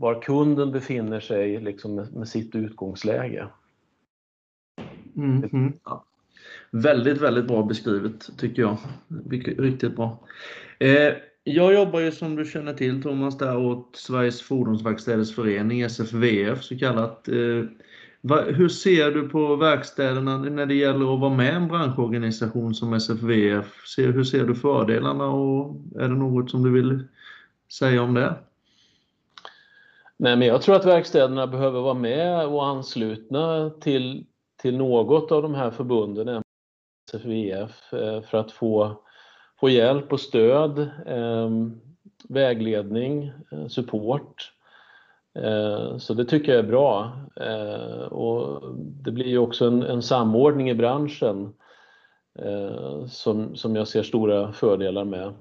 var 0.00 0.22
kunden 0.22 0.72
befinner 0.72 1.20
sig 1.20 1.60
liksom 1.60 1.94
med, 1.94 2.12
med 2.12 2.28
sitt 2.28 2.54
utgångsläge. 2.54 3.48
Mm, 5.16 5.44
mm. 5.52 5.72
Ja. 5.84 6.04
Väldigt, 6.70 7.20
väldigt 7.20 7.46
bra 7.46 7.62
beskrivet 7.62 8.38
tycker 8.38 8.62
jag. 8.62 8.76
Riktigt 9.58 9.96
bra. 9.96 10.18
Eh, 10.78 11.14
jag 11.44 11.74
jobbar 11.74 12.00
ju 12.00 12.12
som 12.12 12.36
du 12.36 12.44
känner 12.44 12.74
till 12.74 13.02
Thomas 13.02 13.38
där 13.38 13.56
åt 13.58 13.96
Sveriges 13.96 14.42
Fordonsverkstäders 14.42 15.34
Förening, 15.34 15.80
SFVF 15.80 16.62
så 16.62 16.78
kallat. 16.78 17.28
Eh, 17.28 17.64
va, 18.20 18.42
hur 18.42 18.68
ser 18.68 19.10
du 19.10 19.28
på 19.28 19.56
verkstäderna 19.56 20.38
när 20.38 20.66
det 20.66 20.74
gäller 20.74 21.14
att 21.14 21.20
vara 21.20 21.34
med 21.34 21.52
i 21.52 21.56
en 21.56 21.68
branschorganisation 21.68 22.74
som 22.74 22.92
SFVF? 22.92 23.86
Se, 23.86 24.06
hur 24.06 24.24
ser 24.24 24.44
du 24.44 24.54
fördelarna 24.54 25.26
och 25.26 25.76
är 25.96 26.08
det 26.08 26.14
något 26.14 26.50
som 26.50 26.62
du 26.62 26.70
vill 26.70 27.04
säga 27.68 28.02
om 28.02 28.14
det? 28.14 28.36
Nej, 30.22 30.36
men 30.36 30.48
jag 30.48 30.62
tror 30.62 30.76
att 30.76 30.86
verkstäderna 30.86 31.46
behöver 31.46 31.80
vara 31.80 31.94
med 31.94 32.46
och 32.46 32.66
anslutna 32.66 33.70
till, 33.70 34.26
till 34.62 34.76
något 34.76 35.32
av 35.32 35.42
de 35.42 35.54
här 35.54 35.70
förbunden, 35.70 36.42
SFVF, 37.08 37.92
eh, 37.92 38.22
för 38.22 38.38
att 38.38 38.52
få, 38.52 39.02
få 39.60 39.68
hjälp 39.68 40.12
och 40.12 40.20
stöd, 40.20 40.78
eh, 41.06 41.50
vägledning, 42.28 43.32
eh, 43.52 43.66
support. 43.66 44.52
Eh, 45.34 45.96
så 45.98 46.14
det 46.14 46.24
tycker 46.24 46.52
jag 46.52 46.58
är 46.64 46.68
bra. 46.68 47.12
Eh, 47.36 48.02
och 48.02 48.62
det 48.76 49.10
blir 49.10 49.28
ju 49.28 49.38
också 49.38 49.66
en, 49.66 49.82
en 49.82 50.02
samordning 50.02 50.70
i 50.70 50.74
branschen 50.74 51.52
som, 53.08 53.56
som 53.56 53.76
jag 53.76 53.88
ser 53.88 54.02
stora 54.02 54.52
fördelar 54.52 55.04
med. 55.04 55.34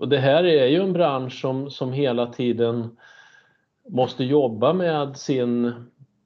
Och 0.00 0.08
det 0.08 0.18
här 0.18 0.44
är 0.44 0.66
ju 0.66 0.80
en 0.80 0.92
bransch 0.92 1.40
som, 1.40 1.70
som 1.70 1.92
hela 1.92 2.26
tiden 2.26 2.96
måste 3.88 4.24
jobba 4.24 4.72
med 4.72 5.16
sin... 5.16 5.72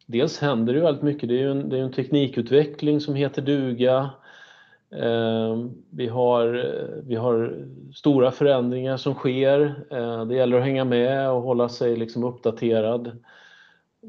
Dels 0.06 0.38
händer 0.38 0.72
det 0.72 0.78
ju 0.78 0.84
väldigt 0.84 1.02
mycket, 1.02 1.28
det 1.28 1.34
är 1.34 1.38
ju 1.38 1.50
en, 1.50 1.68
det 1.68 1.78
är 1.78 1.82
en 1.82 1.92
teknikutveckling 1.92 3.00
som 3.00 3.14
heter 3.14 3.42
duga. 3.42 4.10
Eh, 4.90 5.64
vi, 5.90 6.06
har, 6.06 6.72
vi 7.06 7.14
har 7.14 7.66
stora 7.94 8.30
förändringar 8.30 8.96
som 8.96 9.14
sker. 9.14 9.84
Eh, 9.90 10.24
det 10.24 10.34
gäller 10.34 10.56
att 10.56 10.64
hänga 10.64 10.84
med 10.84 11.30
och 11.30 11.42
hålla 11.42 11.68
sig 11.68 11.96
liksom 11.96 12.24
uppdaterad. 12.24 13.18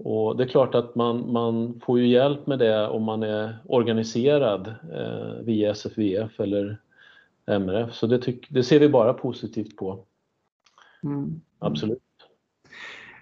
Och 0.04 0.38
det 0.38 0.44
är 0.44 0.48
klart 0.48 0.76
att 0.76 0.96
man, 0.96 1.32
man 1.32 1.80
får 1.86 2.00
ju 2.00 2.08
hjälp 2.08 2.48
med 2.48 2.60
det 2.60 2.88
om 2.88 3.04
man 3.04 3.24
är 3.24 3.58
organiserad 3.66 4.68
eh, 4.94 5.44
via 5.44 5.72
SFVF 5.72 6.40
eller 6.40 6.78
MRF. 7.46 7.94
Så 7.94 8.08
det, 8.08 8.20
tyck, 8.20 8.48
det 8.50 8.64
ser 8.64 8.80
vi 8.80 8.90
bara 8.90 9.14
positivt 9.14 9.76
på. 9.76 10.00
Mm. 11.04 11.42
Absolut 11.60 12.09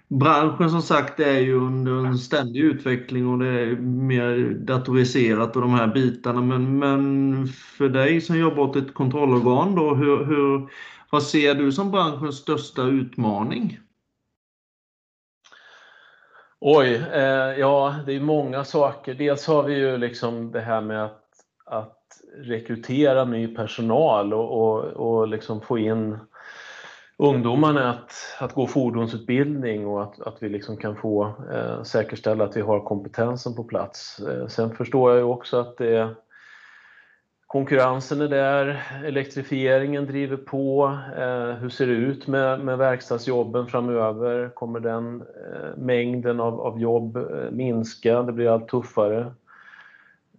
branschen 0.08 0.70
som 0.70 0.82
sagt 0.82 1.20
är 1.20 1.38
ju 1.38 1.54
under 1.54 2.06
en 2.06 2.18
ständig 2.18 2.60
utveckling 2.60 3.28
och 3.28 3.38
det 3.38 3.48
är 3.48 3.76
mer 3.76 4.54
datoriserat 4.54 5.56
och 5.56 5.62
de 5.62 5.74
här 5.74 5.86
bitarna. 5.86 6.40
Men, 6.40 6.78
men 6.78 7.46
för 7.46 7.88
dig 7.88 8.20
som 8.20 8.38
jobbar 8.38 8.62
åt 8.62 8.76
ett 8.76 8.94
kontrollorgan 8.94 9.74
då, 9.74 9.94
hur, 9.94 10.24
hur, 10.24 10.68
vad 11.10 11.22
ser 11.22 11.54
du 11.54 11.72
som 11.72 11.90
branschens 11.90 12.36
största 12.36 12.82
utmaning? 12.82 13.78
Oj, 16.60 16.94
eh, 17.12 17.58
ja 17.58 17.94
det 18.06 18.12
är 18.12 18.20
många 18.20 18.64
saker. 18.64 19.14
Dels 19.14 19.46
har 19.46 19.62
vi 19.62 19.74
ju 19.74 19.96
liksom 19.96 20.52
det 20.52 20.60
här 20.60 20.80
med 20.80 21.04
att, 21.04 21.24
att 21.64 21.98
rekrytera 22.36 23.24
ny 23.24 23.48
personal 23.54 24.34
och, 24.34 24.60
och, 24.60 24.84
och 24.84 25.28
liksom 25.28 25.60
få 25.60 25.78
in 25.78 26.18
ungdomarna 27.18 27.90
att, 27.90 28.12
att 28.40 28.54
gå 28.54 28.66
fordonsutbildning 28.66 29.86
och 29.86 30.02
att, 30.02 30.20
att 30.20 30.42
vi 30.42 30.48
liksom 30.48 30.76
kan 30.76 30.96
få 30.96 31.32
eh, 31.52 31.82
säkerställa 31.82 32.44
att 32.44 32.56
vi 32.56 32.60
har 32.60 32.80
kompetensen 32.80 33.54
på 33.54 33.64
plats. 33.64 34.20
Eh, 34.20 34.46
sen 34.46 34.74
förstår 34.74 35.10
jag 35.10 35.18
ju 35.18 35.24
också 35.24 35.56
att 35.56 35.76
det 35.76 36.14
konkurrensen 37.46 38.20
är 38.20 38.28
där, 38.28 38.82
elektrifieringen 39.04 40.06
driver 40.06 40.36
på. 40.36 40.98
Eh, 41.16 41.50
hur 41.50 41.68
ser 41.68 41.86
det 41.86 41.92
ut 41.92 42.26
med, 42.26 42.60
med 42.60 42.78
verkstadsjobben 42.78 43.66
framöver? 43.66 44.48
Kommer 44.48 44.80
den 44.80 45.20
eh, 45.20 45.76
mängden 45.76 46.40
av, 46.40 46.60
av 46.60 46.80
jobb 46.80 47.16
eh, 47.16 47.50
minska? 47.50 48.22
Det 48.22 48.32
blir 48.32 48.48
allt 48.48 48.68
tuffare. 48.68 49.32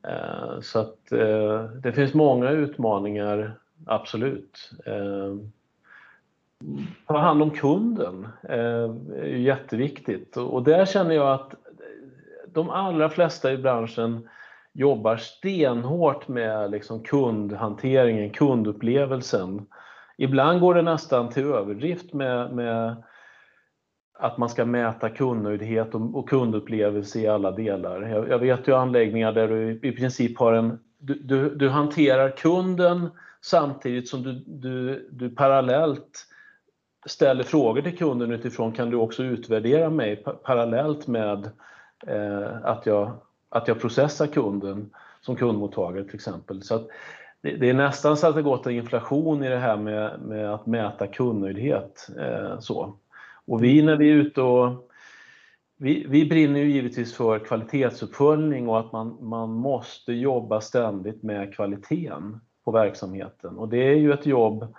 Eh, 0.08 0.60
så 0.62 0.80
att 0.80 1.12
eh, 1.12 1.64
det 1.64 1.92
finns 1.94 2.14
många 2.14 2.50
utmaningar, 2.50 3.54
absolut. 3.86 4.72
Eh, 4.86 5.36
Ta 7.08 7.18
hand 7.18 7.42
om 7.42 7.52
kunden 7.52 8.28
eh, 8.50 8.90
är 9.20 9.38
jätteviktigt 9.38 10.38
och 10.38 10.64
där 10.64 10.86
känner 10.86 11.16
jag 11.16 11.34
att 11.34 11.54
de 12.54 12.70
allra 12.70 13.10
flesta 13.10 13.52
i 13.54 13.58
branschen 13.58 14.30
jobbar 14.74 15.18
stenhårt 15.18 16.28
med 16.28 16.72
liksom 16.72 17.04
kundhanteringen, 17.04 18.30
kundupplevelsen. 18.30 19.66
Ibland 20.18 20.60
går 20.60 20.74
det 20.74 20.82
nästan 20.82 21.30
till 21.30 21.44
överdrift 21.44 22.14
med, 22.14 22.56
med 22.56 23.04
att 24.20 24.38
man 24.38 24.50
ska 24.50 24.66
mäta 24.66 25.10
kundnöjdhet 25.10 25.96
och, 25.96 26.16
och 26.16 26.30
kundupplevelse 26.30 27.20
i 27.20 27.28
alla 27.28 27.52
delar. 27.52 28.02
Jag, 28.02 28.30
jag, 28.30 28.40
vet 28.40 28.68
ju 28.68 28.76
anläggningar 28.76 29.32
där 29.32 29.48
du 29.48 29.80
i 29.84 29.92
princip 29.92 30.40
har 30.40 30.54
en... 30.54 30.80
Du, 30.98 31.14
du, 31.14 31.56
du 31.56 31.70
hanterar 31.70 32.30
kunden 32.30 33.10
samtidigt 33.42 34.08
som 34.08 34.24
du, 34.24 34.44
du, 34.48 35.08
du 35.12 35.30
parallellt 35.30 36.26
ställer 37.06 37.44
frågor 37.44 37.82
till 37.82 37.98
kunden 37.98 38.32
utifrån 38.32 38.72
kan 38.72 38.90
du 38.90 38.98
också 38.98 39.24
utvärdera 39.24 39.90
mig 39.90 40.24
parallellt 40.44 41.08
med 41.08 41.50
eh, 42.08 42.66
att 42.66 42.86
jag 42.86 43.12
att 43.50 43.68
jag 43.68 43.82
processar 43.82 44.28
kunden 44.28 44.90
som 45.22 45.36
kundmottagare 45.36 46.04
till 46.04 46.16
exempel. 46.16 46.64
Så 46.64 46.78
det, 47.42 47.56
det, 47.56 47.70
är 47.70 47.74
nästan 47.74 48.18
så 48.18 48.28
att 48.28 48.36
det 48.36 48.42
gått 48.42 48.66
en 48.66 48.74
inflation 48.74 49.44
i 49.44 49.50
det 49.50 49.58
här 49.58 49.78
med, 49.78 50.20
med 50.22 50.54
att 50.54 50.66
mäta 50.66 51.08
kundnöjdhet. 51.08 52.08
Eh, 52.20 52.60
så. 52.60 52.98
Och 53.46 53.64
vi 53.64 53.82
när 53.82 53.96
vi 53.96 54.10
är 54.10 54.16
ute 54.16 54.42
och 54.42 54.90
vi, 55.78 56.06
vi 56.10 56.26
brinner 56.26 56.60
ju 56.60 56.72
givetvis 56.72 57.14
för 57.14 57.40
kvalitetsuppföljning 57.40 58.70
och 58.70 58.80
att 58.80 58.92
man, 58.92 59.18
man 59.22 59.50
måste 59.50 60.14
jobba 60.14 60.62
ständigt 60.62 61.24
med 61.24 61.56
kvaliteten 61.56 62.40
på 62.66 62.72
verksamheten. 62.72 63.58
Och 63.58 63.70
det 63.70 63.88
är 63.88 63.96
ju 63.96 64.14
ett 64.14 64.26
jobb 64.26 64.76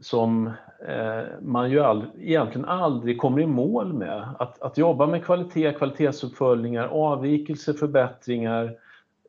som 0.00 0.46
eh, 0.88 1.24
man 1.40 1.70
ju 1.70 1.80
all, 1.80 2.06
egentligen 2.20 2.68
aldrig 2.68 3.18
kommer 3.18 3.40
i 3.40 3.46
mål 3.46 3.92
med. 3.92 4.28
Att, 4.38 4.62
att 4.62 4.78
jobba 4.78 5.06
med 5.06 5.24
kvalitet, 5.24 5.72
kvalitetsuppföljningar, 5.72 6.86
avvikelser, 6.86 7.72
förbättringar. 7.72 8.76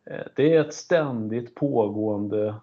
Eh, 0.05 0.25
det 0.35 0.55
är 0.55 0.61
ett 0.61 0.73
ständigt 0.73 1.55
pågående 1.55 2.55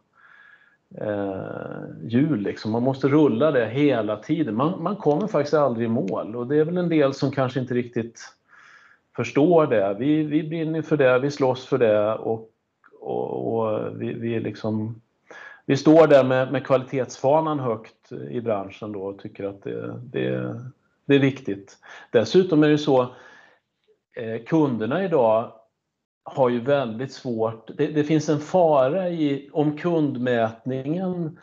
eh, 1.01 1.85
hjul. 2.03 2.41
Liksom. 2.41 2.73
Man 2.73 2.83
måste 2.83 3.09
rulla 3.09 3.51
det 3.51 3.67
hela 3.67 4.17
tiden. 4.17 4.55
Man, 4.55 4.83
man 4.83 4.97
kommer 4.97 5.27
faktiskt 5.27 5.55
aldrig 5.55 5.87
i 5.87 5.91
mål 5.91 6.37
och 6.37 6.47
det 6.47 6.57
är 6.57 6.65
väl 6.65 6.79
en 6.79 6.89
del 6.89 7.15
som 7.15 7.31
kanske 7.31 7.61
inte 7.61 7.75
riktigt 7.75 8.21
förstår 9.17 9.67
det. 9.67 9.97
Vi, 9.99 10.23
vi 10.23 10.43
brinner 10.43 10.83
för 10.83 10.97
det, 10.97 11.19
vi 11.19 11.31
slåss 11.31 11.67
för 11.67 11.79
det 11.79 12.15
och, 12.15 12.51
och, 13.01 13.57
och 13.57 14.03
vi, 14.03 14.13
vi 14.13 14.41
liksom 14.41 15.01
vi 15.67 15.77
står 15.77 16.07
där 16.07 16.25
med, 16.25 16.53
med 16.53 16.67
kvalitetsfanan 16.67 17.61
högt 17.61 18.13
i 18.31 18.41
branschen 18.41 18.93
då 18.93 19.03
och 19.03 19.19
tycker 19.19 19.45
att 19.45 19.63
det, 19.63 20.01
det, 20.03 20.61
det 21.07 21.15
är 21.15 21.19
viktigt. 21.19 21.79
Dessutom 22.13 22.63
är 22.63 22.69
det 22.69 22.79
så, 22.79 23.03
eh, 24.17 24.45
kunderna 24.47 25.05
idag 25.05 25.53
har 26.25 26.49
ju 26.49 26.61
väldigt 26.61 27.13
svårt, 27.13 27.71
det, 27.77 27.87
det, 27.87 28.05
finns 28.05 28.29
en 28.29 28.41
fara 28.41 29.09
i 29.09 29.51
om 29.53 29.77
kundmätningen 29.77 31.39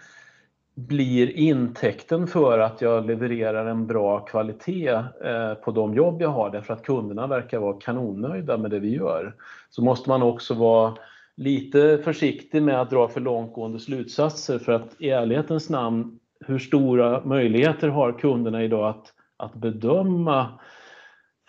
blir 0.76 1.32
intäkten 1.38 2.28
för 2.28 2.60
att 2.60 2.82
jag 2.82 3.06
levererar 3.06 3.66
en 3.66 3.88
bra 3.88 4.20
kvalitet 4.20 4.90
eh, 5.26 5.54
på 5.54 5.72
de 5.72 5.94
jobb 5.94 6.22
jag 6.22 6.30
har 6.30 6.50
därför 6.50 6.74
att 6.74 6.84
kunderna 6.84 7.28
verkar 7.28 7.60
vara 7.60 7.80
kanonnöjda 7.80 8.58
med 8.58 8.72
det 8.72 8.80
vi 8.80 8.96
gör. 8.96 9.36
Så 9.70 9.84
måste 9.84 10.10
man 10.10 10.24
också 10.24 10.54
vara 10.54 10.94
lite 11.38 11.98
försiktig 12.04 12.64
med 12.64 12.82
att 12.82 12.90
dra 12.90 13.08
för 13.08 13.22
långtgående 13.22 13.80
slutsatser 13.80 14.60
för 14.60 14.72
att 14.72 14.96
i 15.00 15.10
ärlighetens 15.10 15.70
namn, 15.70 16.20
hur 16.46 16.60
stora 16.60 17.26
möjligheter 17.26 17.88
har 17.88 18.20
kunderna 18.20 18.64
idag 18.64 18.90
att, 18.90 19.14
att 19.38 19.56
bedöma 19.56 20.60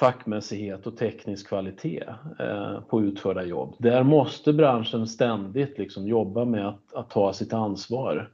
fackmässighet 0.01 0.87
och 0.87 0.97
teknisk 0.97 1.49
kvalitet 1.49 2.05
eh, 2.39 2.81
på 2.81 3.03
utförda 3.03 3.45
jobb. 3.45 3.77
Där 3.79 4.03
måste 4.03 4.53
branschen 4.53 5.07
ständigt 5.07 5.79
liksom 5.79 6.09
jobba 6.09 6.45
med 6.45 6.69
att, 6.69 6.95
att 6.95 7.11
ta 7.11 7.33
sitt 7.33 7.53
ansvar. 7.53 8.31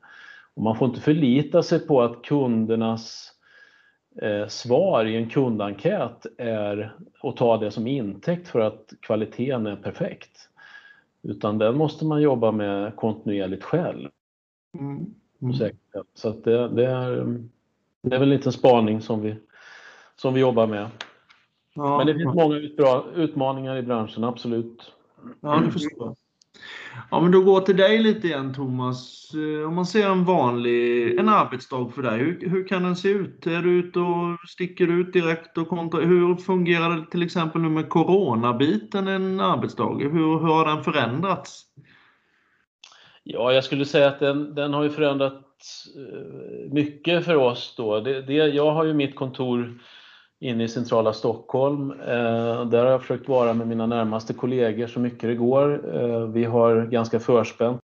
Och 0.55 0.63
man 0.63 0.77
får 0.77 0.89
inte 0.89 1.01
förlita 1.01 1.63
sig 1.63 1.87
på 1.87 2.03
att 2.03 2.23
kundernas 2.23 3.33
eh, 4.23 4.47
svar 4.47 5.05
i 5.05 5.17
en 5.17 5.31
kundenkät 5.31 6.27
är 6.39 6.95
att 7.23 7.37
ta 7.37 7.57
det 7.57 7.71
som 7.71 7.87
intäkt 7.87 8.49
för 8.49 8.61
att 8.61 8.93
kvaliteten 9.01 9.67
är 9.67 9.77
perfekt. 9.77 10.50
Utan 11.23 11.59
den 11.59 11.77
måste 11.77 12.05
man 12.05 12.23
jobba 12.23 12.53
med 12.53 12.97
kontinuerligt 12.97 13.65
själv. 13.65 14.09
Mm. 14.79 15.15
Mm. 15.43 15.73
Så 16.15 16.29
att 16.29 16.45
det, 16.45 16.69
det, 16.69 16.87
är, 16.87 17.39
det 18.03 18.17
är 18.17 18.19
väl 18.19 18.23
en 18.23 18.37
liten 18.37 18.53
spaning 18.53 19.01
som 19.01 19.21
vi, 19.21 19.37
som 20.17 20.35
vi 20.35 20.41
jobbar 20.41 20.67
med. 20.67 20.91
Ja. 21.75 21.99
Men 21.99 22.07
det 22.07 22.15
finns 22.15 22.35
många 22.35 22.57
utmaningar 23.15 23.77
i 23.77 23.83
branschen, 23.83 24.25
absolut. 24.25 24.93
Ja, 25.41 25.63
det 25.67 25.71
förstår. 25.71 26.17
Ja, 27.11 27.21
men 27.21 27.33
då 27.33 27.41
går 27.43 27.61
till 27.61 27.77
dig 27.77 27.99
lite 27.99 28.27
igen 28.27 28.55
Thomas. 28.55 29.31
Eh, 29.35 29.69
om 29.69 29.75
man 29.75 29.87
ser 29.87 30.11
en 30.11 30.25
vanlig 30.25 31.19
en 31.19 31.29
arbetsdag 31.29 31.93
för 31.95 32.03
dig, 32.03 32.19
hur, 32.19 32.51
hur 32.51 32.69
kan 32.69 32.83
den 32.83 32.97
se 32.97 33.09
ut? 33.09 33.47
Är 33.47 33.63
du 33.63 33.71
ute 33.71 33.99
och 33.99 34.49
sticker 34.49 34.87
ut 34.87 35.13
direkt? 35.13 35.59
och 35.59 35.69
kontra, 35.69 36.01
Hur 36.01 36.37
fungerar 36.37 36.97
det 36.97 37.11
till 37.11 37.23
exempel 37.23 37.63
nu 37.63 37.69
med 37.69 37.89
coronabiten 37.89 39.09
en 39.09 39.41
arbetsdag? 39.41 39.99
Hur, 39.99 40.39
hur 40.41 40.49
har 40.49 40.65
den 40.65 40.85
förändrats? 40.85 41.65
Ja, 43.23 43.53
jag 43.53 43.65
skulle 43.65 43.85
säga 43.85 44.09
att 44.09 44.21
den, 44.21 44.55
den 44.55 44.75
har 44.75 44.83
ju 44.83 44.91
förändrats 44.91 45.89
eh, 45.97 46.73
mycket 46.73 47.25
för 47.25 47.37
oss 47.37 47.75
då. 47.77 48.01
Det, 48.01 48.23
det, 48.23 48.33
jag 48.33 48.73
har 48.73 48.85
ju 48.85 48.95
mitt 48.95 49.17
kontor 49.17 49.81
inne 50.41 50.65
i 50.65 50.69
centrala 50.69 51.13
Stockholm. 51.13 51.91
Eh, 51.91 52.65
där 52.65 52.85
har 52.85 52.91
jag 52.91 53.01
försökt 53.01 53.29
vara 53.29 53.55
med 53.55 53.69
mina 53.69 53.87
närmaste 53.87 54.35
kollegor 54.35 54.87
så 54.87 55.01
mycket 55.01 55.29
det 55.29 55.35
går. 55.35 55.97
Eh, 55.97 56.27
vi 56.27 56.45
har 56.45 56.87
ganska 56.87 57.21
förspänt 57.21 57.81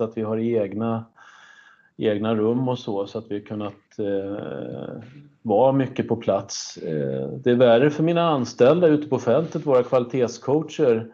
att 0.00 0.16
vi 0.16 0.22
har 0.22 0.38
egna, 0.38 1.04
egna 1.96 2.34
rum 2.34 2.68
och 2.68 2.78
så, 2.78 3.06
så 3.06 3.18
att 3.18 3.30
vi 3.30 3.34
har 3.34 3.46
kunnat 3.46 3.98
eh, 3.98 5.02
vara 5.42 5.72
mycket 5.72 6.08
på 6.08 6.16
plats. 6.16 6.76
Eh, 6.76 7.28
det 7.28 7.50
är 7.50 7.54
värre 7.54 7.90
för 7.90 8.02
mina 8.02 8.28
anställda 8.28 8.86
ute 8.86 9.08
på 9.08 9.18
fältet, 9.18 9.66
våra 9.66 9.82
kvalitetscoacher. 9.82 11.06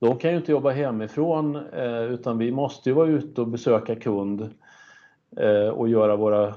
De 0.00 0.18
kan 0.18 0.30
ju 0.30 0.36
inte 0.36 0.52
jobba 0.52 0.70
hemifrån 0.70 1.56
utan 2.10 2.38
vi 2.38 2.52
måste 2.52 2.88
ju 2.88 2.94
vara 2.94 3.08
ute 3.08 3.40
och 3.40 3.48
besöka 3.48 3.96
kund 3.96 4.50
och 5.74 5.88
göra 5.88 6.16
våra 6.16 6.54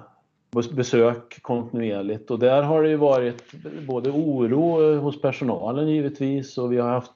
besök 0.56 1.42
kontinuerligt. 1.42 2.32
Och 2.32 2.40
där 2.40 2.64
har 2.64 2.84
det 2.84 2.90
ju 2.90 2.98
varit 2.98 3.44
både 3.88 4.10
oro 4.10 4.94
eh, 4.94 5.00
hos 5.00 5.22
personalen 5.22 5.88
givetvis. 5.88 6.58
Och 6.58 6.72
vi 6.74 6.78
har 6.78 6.90
haft 6.90 7.12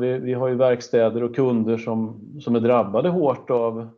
vi, 0.00 0.18
vi 0.18 0.34
har 0.34 0.48
ju 0.48 0.54
verkstäder 0.54 1.22
och 1.22 1.34
kunder 1.34 1.78
som, 1.78 2.20
som 2.40 2.56
är 2.56 2.60
drabbade 2.60 3.08
hårt 3.08 3.50
av, 3.50 3.88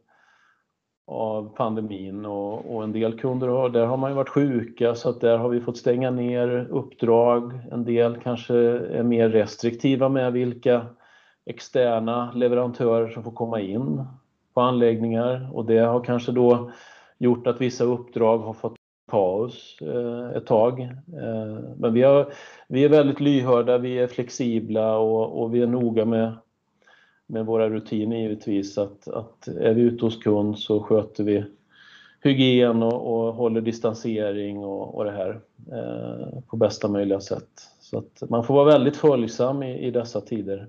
av 1.06 1.56
pandemin. 1.56 2.26
Och, 2.26 2.74
och 2.74 2.84
en 2.84 2.92
del 2.92 3.18
kunder 3.18 3.48
har, 3.48 3.68
där 3.68 3.86
har 3.86 3.96
man 3.96 4.10
ju 4.10 4.16
varit 4.16 4.28
sjuka 4.28 4.94
så 4.94 5.08
att 5.08 5.20
där 5.20 5.38
har 5.38 5.48
vi 5.48 5.60
fått 5.60 5.76
stänga 5.76 6.10
ner 6.10 6.66
uppdrag. 6.70 7.60
En 7.70 7.84
del 7.84 8.16
kanske 8.16 8.56
är 8.56 9.02
mer 9.02 9.28
restriktiva 9.28 10.08
med 10.08 10.32
vilka 10.32 10.86
externa 11.46 12.32
leverantörer 12.34 13.08
som 13.08 13.22
får 13.22 13.32
komma 13.32 13.60
in 13.60 14.04
på 14.54 14.60
anläggningar. 14.60 15.50
Och 15.52 15.64
det 15.64 15.78
har 15.78 16.04
kanske 16.04 16.32
då 16.32 16.70
gjort 17.20 17.46
att 17.46 17.60
vissa 17.60 17.84
uppdrag 17.84 18.38
har 18.38 18.52
fått 18.52 18.76
paus 19.10 19.78
eh, 19.80 20.36
ett 20.36 20.46
tag. 20.46 20.80
Eh, 20.80 21.58
men 21.76 21.92
vi, 21.94 22.02
har, 22.02 22.32
vi 22.68 22.84
är 22.84 22.88
väldigt 22.88 23.20
lyhörda, 23.20 23.78
vi 23.78 23.98
är 23.98 24.06
flexibla 24.06 24.98
och, 24.98 25.42
och 25.42 25.54
vi 25.54 25.62
är 25.62 25.66
noga 25.66 26.04
med, 26.04 26.32
med 27.26 27.46
våra 27.46 27.70
rutiner 27.70 28.16
givetvis. 28.16 28.78
Att, 28.78 29.08
att 29.08 29.48
är 29.48 29.74
vi 29.74 29.82
ute 29.82 30.04
hos 30.04 30.22
kund 30.22 30.58
så 30.58 30.82
sköter 30.82 31.24
vi 31.24 31.44
hygien 32.20 32.82
och, 32.82 33.26
och 33.26 33.34
håller 33.34 33.60
distansering 33.60 34.64
och, 34.64 34.94
och 34.94 35.04
det 35.04 35.10
här 35.10 35.40
eh, 35.72 36.40
på 36.46 36.56
bästa 36.56 36.88
möjliga 36.88 37.20
sätt. 37.20 37.50
Så 37.80 37.98
att 37.98 38.30
man 38.30 38.44
får 38.44 38.54
vara 38.54 38.72
väldigt 38.72 38.96
följsam 38.96 39.62
i, 39.62 39.78
i 39.78 39.90
dessa 39.90 40.20
tider. 40.20 40.68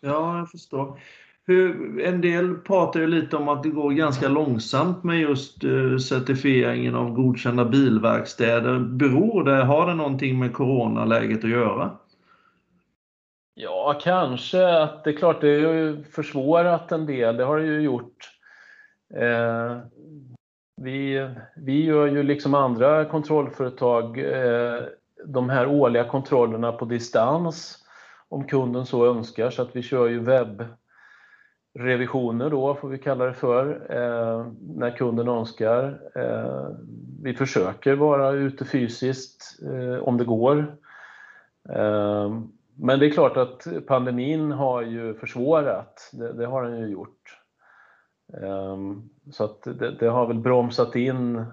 Ja, 0.00 0.38
jag 0.38 0.50
förstår. 0.50 0.98
Hur, 1.46 2.00
en 2.00 2.20
del 2.20 2.54
pratar 2.54 3.00
ju 3.00 3.06
lite 3.06 3.36
om 3.36 3.48
att 3.48 3.62
det 3.62 3.68
går 3.68 3.90
ganska 3.90 4.28
långsamt 4.28 5.04
med 5.04 5.20
just 5.20 5.64
uh, 5.64 5.98
certifieringen 5.98 6.94
av 6.94 7.10
godkända 7.10 7.64
bilverkstäder. 7.64 8.78
Beror 8.78 9.44
det, 9.44 9.64
har 9.64 9.86
det 9.86 9.94
någonting 9.94 10.38
med 10.38 10.52
coronaläget 10.52 11.44
att 11.44 11.50
göra? 11.50 11.90
Ja, 13.54 14.00
kanske 14.02 14.82
att 14.82 15.04
det 15.04 15.10
är 15.10 15.16
klart, 15.16 15.40
det 15.40 15.64
har 15.64 15.72
ju 15.72 16.04
försvårat 16.04 16.92
en 16.92 17.06
del. 17.06 17.36
Det 17.36 17.44
har 17.44 17.58
det 17.58 17.66
ju 17.66 17.80
gjort. 17.80 18.30
Eh, 19.14 19.78
vi, 20.76 21.30
vi 21.56 21.84
gör 21.84 22.06
ju 22.06 22.22
liksom 22.22 22.54
andra 22.54 23.04
kontrollföretag 23.04 24.18
eh, 24.18 24.82
de 25.26 25.50
här 25.50 25.66
årliga 25.66 26.04
kontrollerna 26.04 26.72
på 26.72 26.84
distans 26.84 27.84
om 28.28 28.44
kunden 28.46 28.86
så 28.86 29.06
önskar 29.06 29.50
så 29.50 29.62
att 29.62 29.76
vi 29.76 29.82
kör 29.82 30.08
ju 30.08 30.20
webb 30.20 30.64
revisioner, 31.74 32.50
då 32.50 32.74
får 32.74 32.88
vi 32.88 32.98
kalla 32.98 33.24
det 33.24 33.34
för 33.34 33.86
eh, 33.90 34.46
när 34.76 34.96
kunden 34.96 35.28
önskar. 35.28 36.00
Eh, 36.14 36.68
vi 37.22 37.34
försöker 37.34 37.94
vara 37.94 38.30
ute 38.30 38.64
fysiskt 38.64 39.62
eh, 39.62 40.02
om 40.02 40.16
det 40.16 40.24
går. 40.24 40.76
Eh, 41.68 42.40
men 42.74 42.98
det 42.98 43.06
är 43.06 43.10
klart 43.10 43.36
att 43.36 43.66
pandemin 43.86 44.52
har 44.52 44.82
ju 44.82 45.14
försvårat, 45.14 46.10
det, 46.12 46.32
det 46.32 46.46
har 46.46 46.62
den 46.62 46.80
ju 46.80 46.86
gjort. 46.86 47.40
Eh, 48.42 48.76
så 49.30 49.44
att 49.44 49.62
det, 49.62 49.90
det, 49.90 50.06
har 50.06 50.26
väl 50.26 50.38
bromsat 50.38 50.96
in 50.96 51.44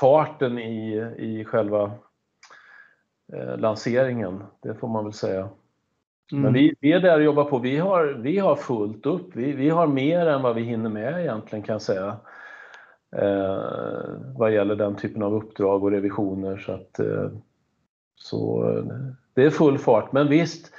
farten 0.00 0.58
i, 0.58 0.96
i 1.18 1.44
själva 1.44 1.92
eh, 3.32 3.58
lanseringen, 3.58 4.44
det 4.62 4.74
får 4.74 4.88
man 4.88 5.04
väl 5.04 5.12
säga. 5.12 5.48
Mm. 6.32 6.42
Men 6.42 6.52
vi, 6.52 6.74
vi, 6.80 6.92
är 6.92 7.00
där 7.00 7.16
och 7.16 7.24
jobbar 7.24 7.44
på. 7.44 7.58
Vi 7.58 7.78
har, 7.78 8.04
vi 8.04 8.38
har 8.38 8.56
fullt 8.56 9.06
upp. 9.06 9.36
Vi, 9.36 9.52
vi 9.52 9.70
har 9.70 9.86
mer 9.86 10.26
än 10.26 10.42
vad 10.42 10.54
vi 10.54 10.62
hinner 10.62 10.90
med 10.90 11.20
egentligen 11.20 11.62
kan 11.62 11.72
jag 11.72 11.82
säga. 11.82 12.16
Eh, 13.16 13.58
vad 14.36 14.52
gäller 14.54 14.76
den 14.76 14.96
typen 14.96 15.22
av 15.22 15.34
uppdrag 15.34 15.84
och 15.84 15.90
revisioner. 15.90 16.56
Så, 16.56 16.72
att, 16.72 16.98
eh, 16.98 17.30
så 18.16 18.64
det 19.34 19.44
är 19.44 19.50
full 19.50 19.78
fart. 19.78 20.12
Men 20.12 20.28
visst, 20.28 20.72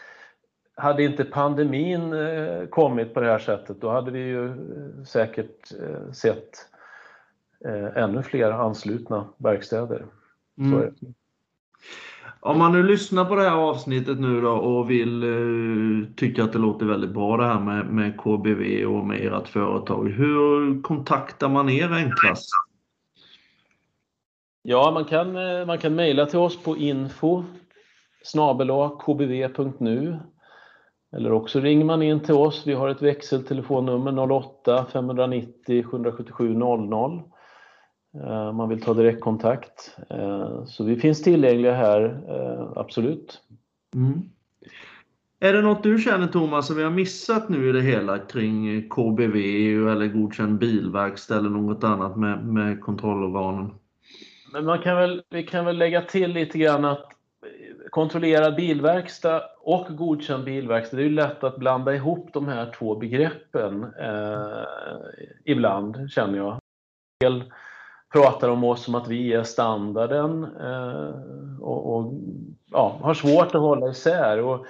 hade 0.75 1.03
inte 1.03 1.23
pandemin 1.23 2.13
eh, 2.13 2.65
kommit 2.65 3.13
på 3.13 3.19
det 3.19 3.27
här 3.27 3.39
sättet 3.39 3.81
då 3.81 3.89
hade 3.89 4.11
vi 4.11 4.19
ju 4.19 4.47
eh, 4.47 5.03
säkert 5.05 5.71
eh, 5.81 6.11
sett 6.11 6.69
ännu 7.95 8.23
fler 8.23 8.51
anslutna 8.51 9.27
verkstäder. 9.37 10.05
Mm. 10.57 10.93
Om 12.45 12.59
man 12.59 12.71
nu 12.71 12.83
lyssnar 12.83 13.25
på 13.25 13.35
det 13.35 13.41
här 13.41 13.57
avsnittet 13.57 14.19
nu 14.19 14.41
då 14.41 14.51
och 14.51 14.89
vill 14.89 15.23
uh, 15.23 16.07
tycka 16.15 16.43
att 16.43 16.53
det 16.53 16.59
låter 16.59 16.85
väldigt 16.85 17.09
bra 17.09 17.37
det 17.37 17.45
här 17.45 17.59
med, 17.59 17.85
med 17.85 18.17
KBV 18.17 18.85
och 18.85 19.07
med 19.07 19.25
ert 19.25 19.47
företag. 19.47 20.09
Hur 20.09 20.81
kontaktar 20.81 21.49
man 21.49 21.69
er 21.69 21.91
enklast? 21.91 22.49
Ja, 24.61 24.91
man 24.93 25.05
kan, 25.05 25.35
eh, 25.35 25.65
man 25.65 25.77
kan 25.77 25.95
mejla 25.95 26.25
till 26.25 26.39
oss 26.39 26.63
på 26.63 26.77
info 26.77 27.43
kbv.nu 29.05 30.19
eller 31.15 31.31
också 31.31 31.59
ringer 31.59 31.85
man 31.85 32.01
in 32.01 32.19
till 32.19 32.33
oss. 32.33 32.67
Vi 32.67 32.73
har 32.73 32.89
ett 32.89 33.01
växeltelefonnummer 33.01 34.31
08 34.31 34.85
590 34.91 35.83
777 35.83 36.53
00. 36.53 37.21
Man 38.53 38.69
vill 38.69 38.81
ta 38.81 38.93
direktkontakt. 38.93 39.97
Eh, 40.09 40.65
så 40.65 40.83
vi 40.83 40.95
finns 40.95 41.23
tillgängliga 41.23 41.73
här, 41.73 42.23
eh, 42.27 42.71
absolut. 42.75 43.41
Mm. 43.95 44.21
Är 45.39 45.53
det 45.53 45.61
något 45.61 45.83
du 45.83 45.99
känner 45.99 46.27
Thomas 46.27 46.67
som 46.67 46.75
vi 46.75 46.83
har 46.83 46.91
missat 46.91 47.49
nu 47.49 47.69
i 47.69 47.71
det 47.71 47.81
hela 47.81 48.19
kring 48.19 48.89
KBV 48.89 49.37
eller 49.91 50.07
godkänd 50.07 50.59
bilverkstad 50.59 51.37
eller 51.37 51.49
något 51.49 51.83
annat 51.83 52.17
med, 52.17 52.45
med 52.45 52.81
kontrollorganen? 52.81 53.71
Men 54.53 54.65
man 54.65 54.79
kan 54.79 54.97
väl, 54.97 55.21
vi 55.29 55.43
kan 55.43 55.65
väl 55.65 55.77
lägga 55.77 56.01
till 56.01 56.31
lite 56.31 56.57
grann 56.57 56.85
att 56.85 57.09
kontrollerad 57.89 58.55
bilverkstad 58.55 59.41
och 59.59 59.97
godkänd 59.97 60.43
bilverkstad, 60.43 60.97
det 60.97 61.03
är 61.03 61.07
ju 61.07 61.15
lätt 61.15 61.43
att 61.43 61.57
blanda 61.57 61.95
ihop 61.95 62.29
de 62.33 62.47
här 62.47 62.71
två 62.77 62.95
begreppen 62.95 63.83
eh, 63.83 64.63
ibland, 65.45 66.11
känner 66.11 66.37
jag. 66.37 66.57
Pratar 68.13 68.49
om 68.49 68.63
oss 68.63 68.83
som 68.83 68.95
att 68.95 69.07
vi 69.07 69.33
är 69.33 69.43
standarden 69.43 70.43
eh, 70.43 71.09
och, 71.61 71.95
och 71.95 72.13
ja, 72.71 72.99
har 73.01 73.13
svårt 73.13 73.55
att 73.55 73.61
hålla 73.61 73.89
isär. 73.89 74.41
Och, 74.41 74.65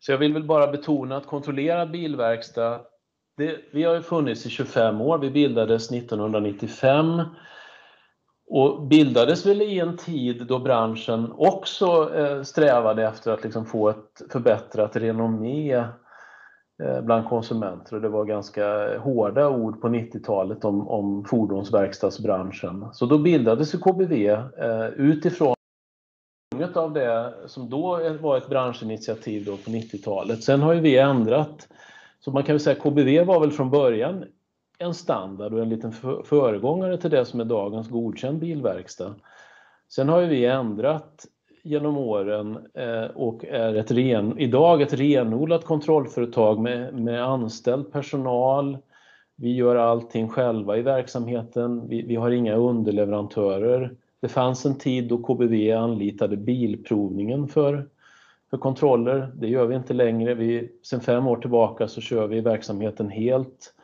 så 0.00 0.12
jag 0.12 0.18
vill 0.18 0.32
väl 0.32 0.44
bara 0.44 0.66
betona 0.66 1.16
att 1.16 1.26
kontrollera 1.26 1.86
bilverkstad, 1.86 2.80
det, 3.36 3.56
vi 3.72 3.84
har 3.84 3.94
ju 3.94 4.02
funnits 4.02 4.46
i 4.46 4.50
25 4.50 5.00
år, 5.00 5.18
vi 5.18 5.30
bildades 5.30 5.90
1995 5.90 7.22
och 8.48 8.86
bildades 8.86 9.46
väl 9.46 9.62
i 9.62 9.80
en 9.80 9.96
tid 9.96 10.46
då 10.46 10.58
branschen 10.58 11.32
också 11.36 12.14
eh, 12.14 12.42
strävade 12.42 13.06
efter 13.06 13.32
att 13.32 13.44
liksom 13.44 13.66
få 13.66 13.88
ett 13.88 14.22
förbättrat 14.30 14.96
renommé 14.96 15.84
Eh, 16.82 17.00
bland 17.00 17.28
konsumenter 17.28 17.96
och 17.96 18.02
det 18.02 18.08
var 18.08 18.24
ganska 18.24 18.98
hårda 18.98 19.48
ord 19.48 19.80
på 19.80 19.88
90-talet 19.88 20.64
om, 20.64 20.88
om 20.88 21.24
fordonsverkstadsbranschen. 21.24 22.86
Så 22.92 23.06
då 23.06 23.18
bildades 23.18 23.72
KBV 23.72 24.28
eh, 24.30 24.86
utifrån 24.96 25.54
av 26.74 26.92
det 26.92 27.34
som 27.46 27.70
då 27.70 28.00
var 28.20 28.36
ett 28.36 28.48
branschinitiativ 28.48 29.44
då 29.44 29.56
på 29.56 29.70
90-talet. 29.70 30.42
Sen 30.42 30.60
har 30.60 30.72
ju 30.72 30.80
vi 30.80 30.98
ändrat, 30.98 31.68
så 32.20 32.30
man 32.30 32.42
kan 32.42 32.54
väl 32.54 32.60
säga 32.60 32.80
KBV 32.80 33.24
var 33.24 33.40
väl 33.40 33.52
från 33.52 33.70
början 33.70 34.24
en 34.78 34.94
standard 34.94 35.52
och 35.52 35.62
en 35.62 35.68
liten 35.68 35.92
föregångare 36.24 36.98
till 36.98 37.10
det 37.10 37.24
som 37.24 37.40
är 37.40 37.44
dagens 37.44 37.88
godkänd 37.88 38.38
bilverkstad. 38.38 39.14
Sen 39.88 40.08
har 40.08 40.20
ju 40.20 40.26
vi 40.26 40.46
ändrat 40.46 41.26
genom 41.66 41.96
åren 41.96 42.58
eh, 42.74 43.04
och 43.14 43.44
är 43.44 43.74
ett 43.74 43.90
ren, 43.90 44.38
idag 44.38 44.82
ett 44.82 44.94
renodlat 44.94 45.64
kontrollföretag 45.64 46.60
med, 46.60 46.94
med 46.94 47.24
anställd 47.24 47.92
personal. 47.92 48.78
Vi 49.36 49.54
gör 49.54 49.76
allting 49.76 50.28
själva 50.28 50.76
i 50.76 50.82
verksamheten. 50.82 51.88
Vi, 51.88 52.02
vi 52.02 52.16
har 52.16 52.30
inga 52.30 52.54
underleverantörer. 52.54 53.94
Det 54.20 54.28
fanns 54.28 54.66
en 54.66 54.78
tid 54.78 55.08
då 55.08 55.18
KBV 55.18 55.72
anlitade 55.72 56.36
Bilprovningen 56.36 57.48
för, 57.48 57.88
för 58.50 58.58
kontroller. 58.58 59.32
Det 59.34 59.48
gör 59.48 59.66
vi 59.66 59.76
inte 59.76 59.94
längre. 59.94 60.34
Vi, 60.34 60.72
sen 60.82 61.00
fem 61.00 61.26
år 61.26 61.36
tillbaka 61.36 61.88
så 61.88 62.00
kör 62.00 62.26
vi 62.26 62.40
verksamheten 62.40 63.10
helt 63.10 63.74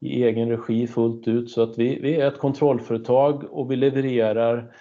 i 0.00 0.24
egen 0.24 0.48
regi 0.48 0.86
fullt 0.86 1.28
ut. 1.28 1.50
Så 1.50 1.62
att 1.62 1.78
vi, 1.78 1.98
vi 2.00 2.16
är 2.16 2.28
ett 2.28 2.38
kontrollföretag 2.38 3.44
och 3.50 3.70
vi 3.70 3.76
levererar 3.76 4.72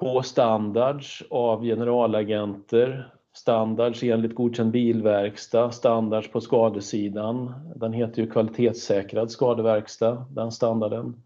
på 0.00 0.22
standards 0.22 1.22
av 1.30 1.62
generalagenter, 1.64 3.12
standards 3.34 4.02
enligt 4.02 4.34
godkänd 4.34 4.70
bilverkstad, 4.70 5.70
standards 5.70 6.30
på 6.30 6.40
skadesidan. 6.40 7.54
Den 7.76 7.92
heter 7.92 8.22
ju 8.22 8.30
kvalitetssäkrad 8.30 9.30
skadeverkstad, 9.30 10.26
den 10.30 10.52
standarden. 10.52 11.22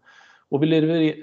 Och 0.49 0.63
vi 0.63 0.67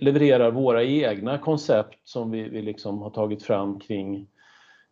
levererar 0.01 0.51
våra 0.51 0.85
egna 0.85 1.39
koncept 1.39 1.99
som 2.05 2.31
vi, 2.31 2.49
vi 2.49 2.63
liksom 2.63 3.03
har 3.03 3.11
tagit 3.11 3.43
fram 3.43 3.81
kring 3.81 4.27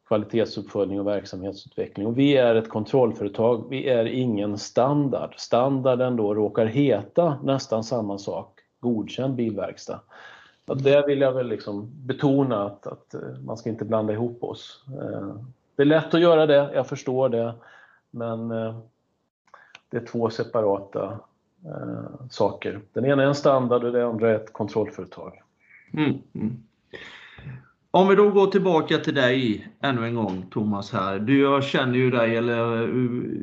kvalitetsuppföljning 0.08 1.00
och 1.00 1.06
verksamhetsutveckling. 1.06 2.06
Och 2.06 2.18
vi 2.18 2.36
är 2.36 2.54
ett 2.54 2.68
kontrollföretag, 2.68 3.66
vi 3.70 3.88
är 3.88 4.04
ingen 4.04 4.58
standard. 4.58 5.34
Standarden 5.36 6.16
då 6.16 6.34
råkar 6.34 6.66
heta 6.66 7.38
nästan 7.42 7.84
samma 7.84 8.18
sak, 8.18 8.60
godkänd 8.80 9.34
bilverkstad. 9.34 10.00
Det 10.66 11.04
vill 11.06 11.20
jag 11.20 11.32
väl 11.32 11.48
liksom 11.48 11.90
betona 12.06 12.64
att, 12.64 12.86
att, 12.86 13.14
eh, 13.14 13.20
man 13.44 13.56
ska 13.56 13.70
inte 13.70 13.84
blanda 13.84 14.12
ihop 14.12 14.42
oss. 14.42 14.84
Eh, 14.88 15.34
det 15.76 15.82
är 15.82 15.86
lätt 15.86 16.14
att 16.14 16.20
göra 16.20 16.46
det, 16.46 16.70
jag 16.74 16.86
förstår 16.86 17.28
det, 17.28 17.54
men 18.10 18.50
eh, 18.50 18.78
det 19.88 19.96
är 19.96 20.06
två 20.06 20.30
separata 20.30 21.18
saker. 22.30 22.80
Den 22.92 23.04
ena 23.04 23.22
är 23.22 23.26
en 23.26 23.34
standard 23.34 23.84
och 23.84 23.92
det 23.92 24.06
andra 24.06 24.30
är 24.30 24.34
ett 24.34 24.52
kontrollföretag. 24.52 25.42
Mm, 25.92 26.18
mm. 26.34 26.56
Om 27.90 28.08
vi 28.08 28.14
då 28.14 28.30
går 28.30 28.46
tillbaka 28.46 28.98
till 28.98 29.14
dig 29.14 29.68
ännu 29.80 30.06
en 30.06 30.14
gång 30.14 30.46
Thomas 30.50 30.92
här. 30.92 31.18
Du, 31.18 31.40
jag 31.40 31.64
känner 31.64 31.94
ju 31.94 32.10
dig, 32.10 32.36
eller 32.36 32.88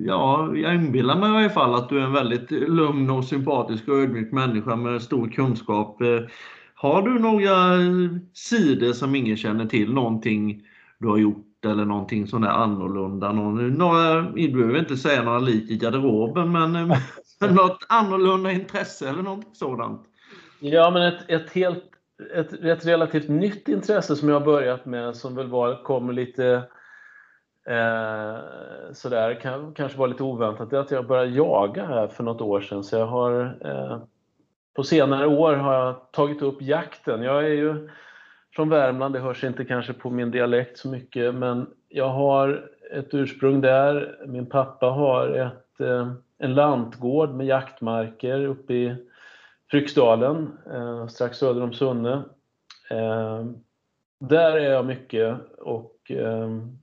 ja, 0.08 0.56
jag 0.56 0.76
inbillar 0.76 1.16
mig 1.16 1.30
i 1.30 1.46
alla 1.46 1.50
fall 1.50 1.76
att 1.76 1.90
du 1.90 2.00
är 2.00 2.04
en 2.04 2.14
väldigt 2.14 2.52
lugn 2.52 3.10
och 3.10 3.26
sympatisk 3.26 3.88
och 3.88 3.96
ödmjuk 3.96 4.32
människa 4.32 4.76
med 4.76 5.02
stor 5.02 5.30
kunskap. 5.30 6.02
Eh, 6.84 6.90
har 6.90 7.02
du 7.02 7.20
några 7.20 7.78
sidor 8.34 8.94
som 8.94 9.16
ingen 9.16 9.38
känner 9.38 9.66
till? 9.66 9.94
Någonting 9.94 10.64
du 10.98 11.08
har 11.08 11.18
gjort 11.18 11.66
eller 11.66 11.86
någonting 11.86 12.28
sådär 12.28 12.48
annorlunda? 12.48 13.32
några, 13.32 14.22
du 14.22 14.52
behöver 14.52 14.80
inte 14.80 14.98
säga 14.98 15.24
några 15.24 15.40
lik 15.40 15.70
i 15.70 15.78
garderoben, 15.78 16.52
men 16.52 16.76
eh, 16.76 16.98
något 17.52 17.86
annorlunda 17.90 18.52
intresse 18.52 19.10
eller 19.10 19.24
något 19.24 19.58
sådant? 19.58 20.02
Ja, 20.60 20.90
men 20.90 21.02
ett, 21.02 21.30
ett 21.30 21.52
helt 21.52 21.84
ett, 22.34 22.54
ett 22.54 22.86
relativt 22.86 23.30
nytt 23.30 23.68
intresse 23.68 24.16
som 24.16 24.30
jag 24.30 24.40
har 24.40 24.46
börjat 24.46 24.86
med 24.86 25.16
som 25.16 25.36
väl 25.36 25.48
var, 25.48 25.84
kommer 25.84 26.14
lite 26.14 26.64
eh, 27.68 28.38
sådär, 28.94 29.40
kan, 29.42 29.74
kanske 29.74 29.98
var 29.98 30.08
lite 30.08 30.24
oväntat, 30.24 30.70
det 30.70 30.78
är 30.78 30.82
att 30.82 30.92
jag 30.92 31.08
började 31.08 31.32
jaga 31.32 31.86
här 31.86 32.08
för 32.08 32.24
något 32.24 32.42
år 32.42 32.62
sedan. 32.62 32.84
Så 32.84 32.96
jag 32.96 33.08
har, 33.08 33.58
eh, 33.66 34.04
på 34.74 34.84
senare 34.84 35.28
år 35.28 35.54
har 35.54 35.74
jag 35.74 36.12
tagit 36.12 36.42
upp 36.42 36.62
jakten. 36.62 37.24
Jag 37.24 37.44
är 37.44 37.50
ju 37.54 37.90
från 38.56 38.70
Värmland, 38.70 39.16
det 39.16 39.20
hörs 39.20 39.44
inte 39.44 39.66
kanske 39.66 39.94
på 39.94 40.10
min 40.10 40.32
dialekt 40.32 40.78
så 40.78 40.90
mycket, 40.90 41.36
men 41.36 41.68
jag 41.90 42.10
har 42.10 42.70
ett 42.92 43.14
ursprung 43.14 43.62
där. 43.62 44.18
Min 44.28 44.46
pappa 44.46 44.86
har 44.86 45.28
ett, 45.28 45.80
eh, 45.80 46.12
en 46.38 46.54
lantgård 46.54 47.30
med 47.30 47.48
jaktmarker 47.48 48.46
uppe 48.46 48.74
i 48.74 48.96
Fryksdalen, 49.72 50.58
eh, 50.74 51.08
strax 51.08 51.38
söder 51.38 51.64
om 51.64 51.74
Sunne. 51.74 52.24
Eh, 52.90 53.46
där 54.20 54.52
är 54.52 54.72
jag 54.72 54.86
mycket 54.86 55.38
och 55.58 55.96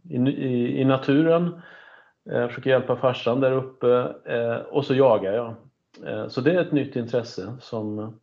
i, 0.03 0.16
i, 0.16 0.81
i 0.81 0.85
naturen. 0.85 1.61
Jag 2.24 2.48
försöker 2.48 2.70
hjälpa 2.70 2.96
farsan 2.96 3.40
där 3.40 3.53
uppe 3.53 4.05
och 4.70 4.85
så 4.85 4.94
jagar 4.94 5.33
jag. 5.33 5.55
Så 6.29 6.40
det 6.40 6.53
är 6.53 6.61
ett 6.61 6.72
nytt 6.72 6.96
intresse 6.96 7.57
som 7.61 8.18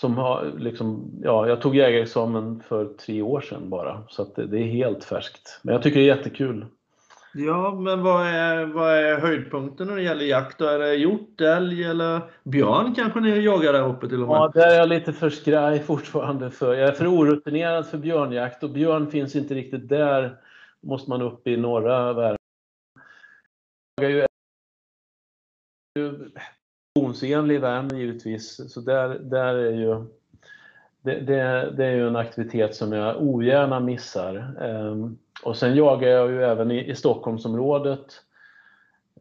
som 0.00 0.16
har 0.16 0.52
liksom, 0.58 1.10
ja, 1.22 1.48
jag 1.48 1.60
tog 1.60 1.76
jägarexamen 1.76 2.62
för 2.68 2.84
tre 2.84 3.22
år 3.22 3.40
sedan 3.40 3.70
bara, 3.70 4.02
så 4.08 4.24
det, 4.24 4.46
det, 4.46 4.58
är 4.58 4.66
helt 4.66 5.04
färskt. 5.04 5.60
Men 5.62 5.74
jag 5.74 5.82
tycker 5.82 6.00
det 6.00 6.10
är 6.10 6.16
jättekul. 6.16 6.66
Ja, 7.34 7.74
men 7.74 8.02
vad 8.02 8.26
är, 8.26 8.64
vad 8.64 8.98
är 8.98 9.20
höjdpunkten 9.20 9.86
när 9.86 9.96
det 9.96 10.02
gäller 10.02 10.24
jakt? 10.24 10.58
Då 10.58 10.64
är 10.64 10.78
det 10.78 10.94
hjort, 10.94 11.40
älg 11.40 11.84
eller 11.84 12.20
björn 12.44 12.94
kanske 12.94 13.20
ni 13.20 13.40
jagar 13.40 13.72
där 13.72 13.88
uppe 13.88 14.08
till 14.08 14.22
och 14.22 14.28
med? 14.28 14.36
Ja, 14.36 14.50
där 14.54 14.74
är 14.74 14.78
jag 14.78 14.88
lite 14.88 15.12
för 15.12 15.30
skraj 15.30 15.78
fortfarande. 15.82 16.50
För. 16.50 16.74
Jag 16.74 16.88
är 16.88 16.92
för 16.92 17.06
orutinerad 17.06 17.86
för 17.86 17.98
björnjakt 17.98 18.62
och 18.62 18.70
björn 18.70 19.10
finns 19.10 19.36
inte 19.36 19.54
riktigt 19.54 19.88
där. 19.88 20.36
måste 20.80 21.10
man 21.10 21.22
upp 21.22 21.46
i 21.46 21.56
norra 21.56 22.12
Värmland. 22.12 22.36
Funktionsenlig 26.98 27.60
Värmland 27.60 27.98
givetvis. 27.98 28.72
Så 28.72 28.80
där, 28.80 29.08
där 29.08 29.54
är 29.54 29.70
ju, 29.70 30.04
det, 31.02 31.20
det, 31.20 31.72
det, 31.76 31.86
är 31.86 31.94
ju 31.94 32.08
en 32.08 32.16
aktivitet 32.16 32.74
som 32.74 32.92
jag 32.92 33.22
ogärna 33.22 33.80
missar. 33.80 34.54
Ehm, 34.60 35.18
och 35.42 35.56
sen 35.56 35.76
jagar 35.76 36.08
jag 36.08 36.30
ju 36.30 36.44
även 36.44 36.70
i, 36.70 36.90
i 36.90 36.94
Stockholmsområdet 36.94 38.22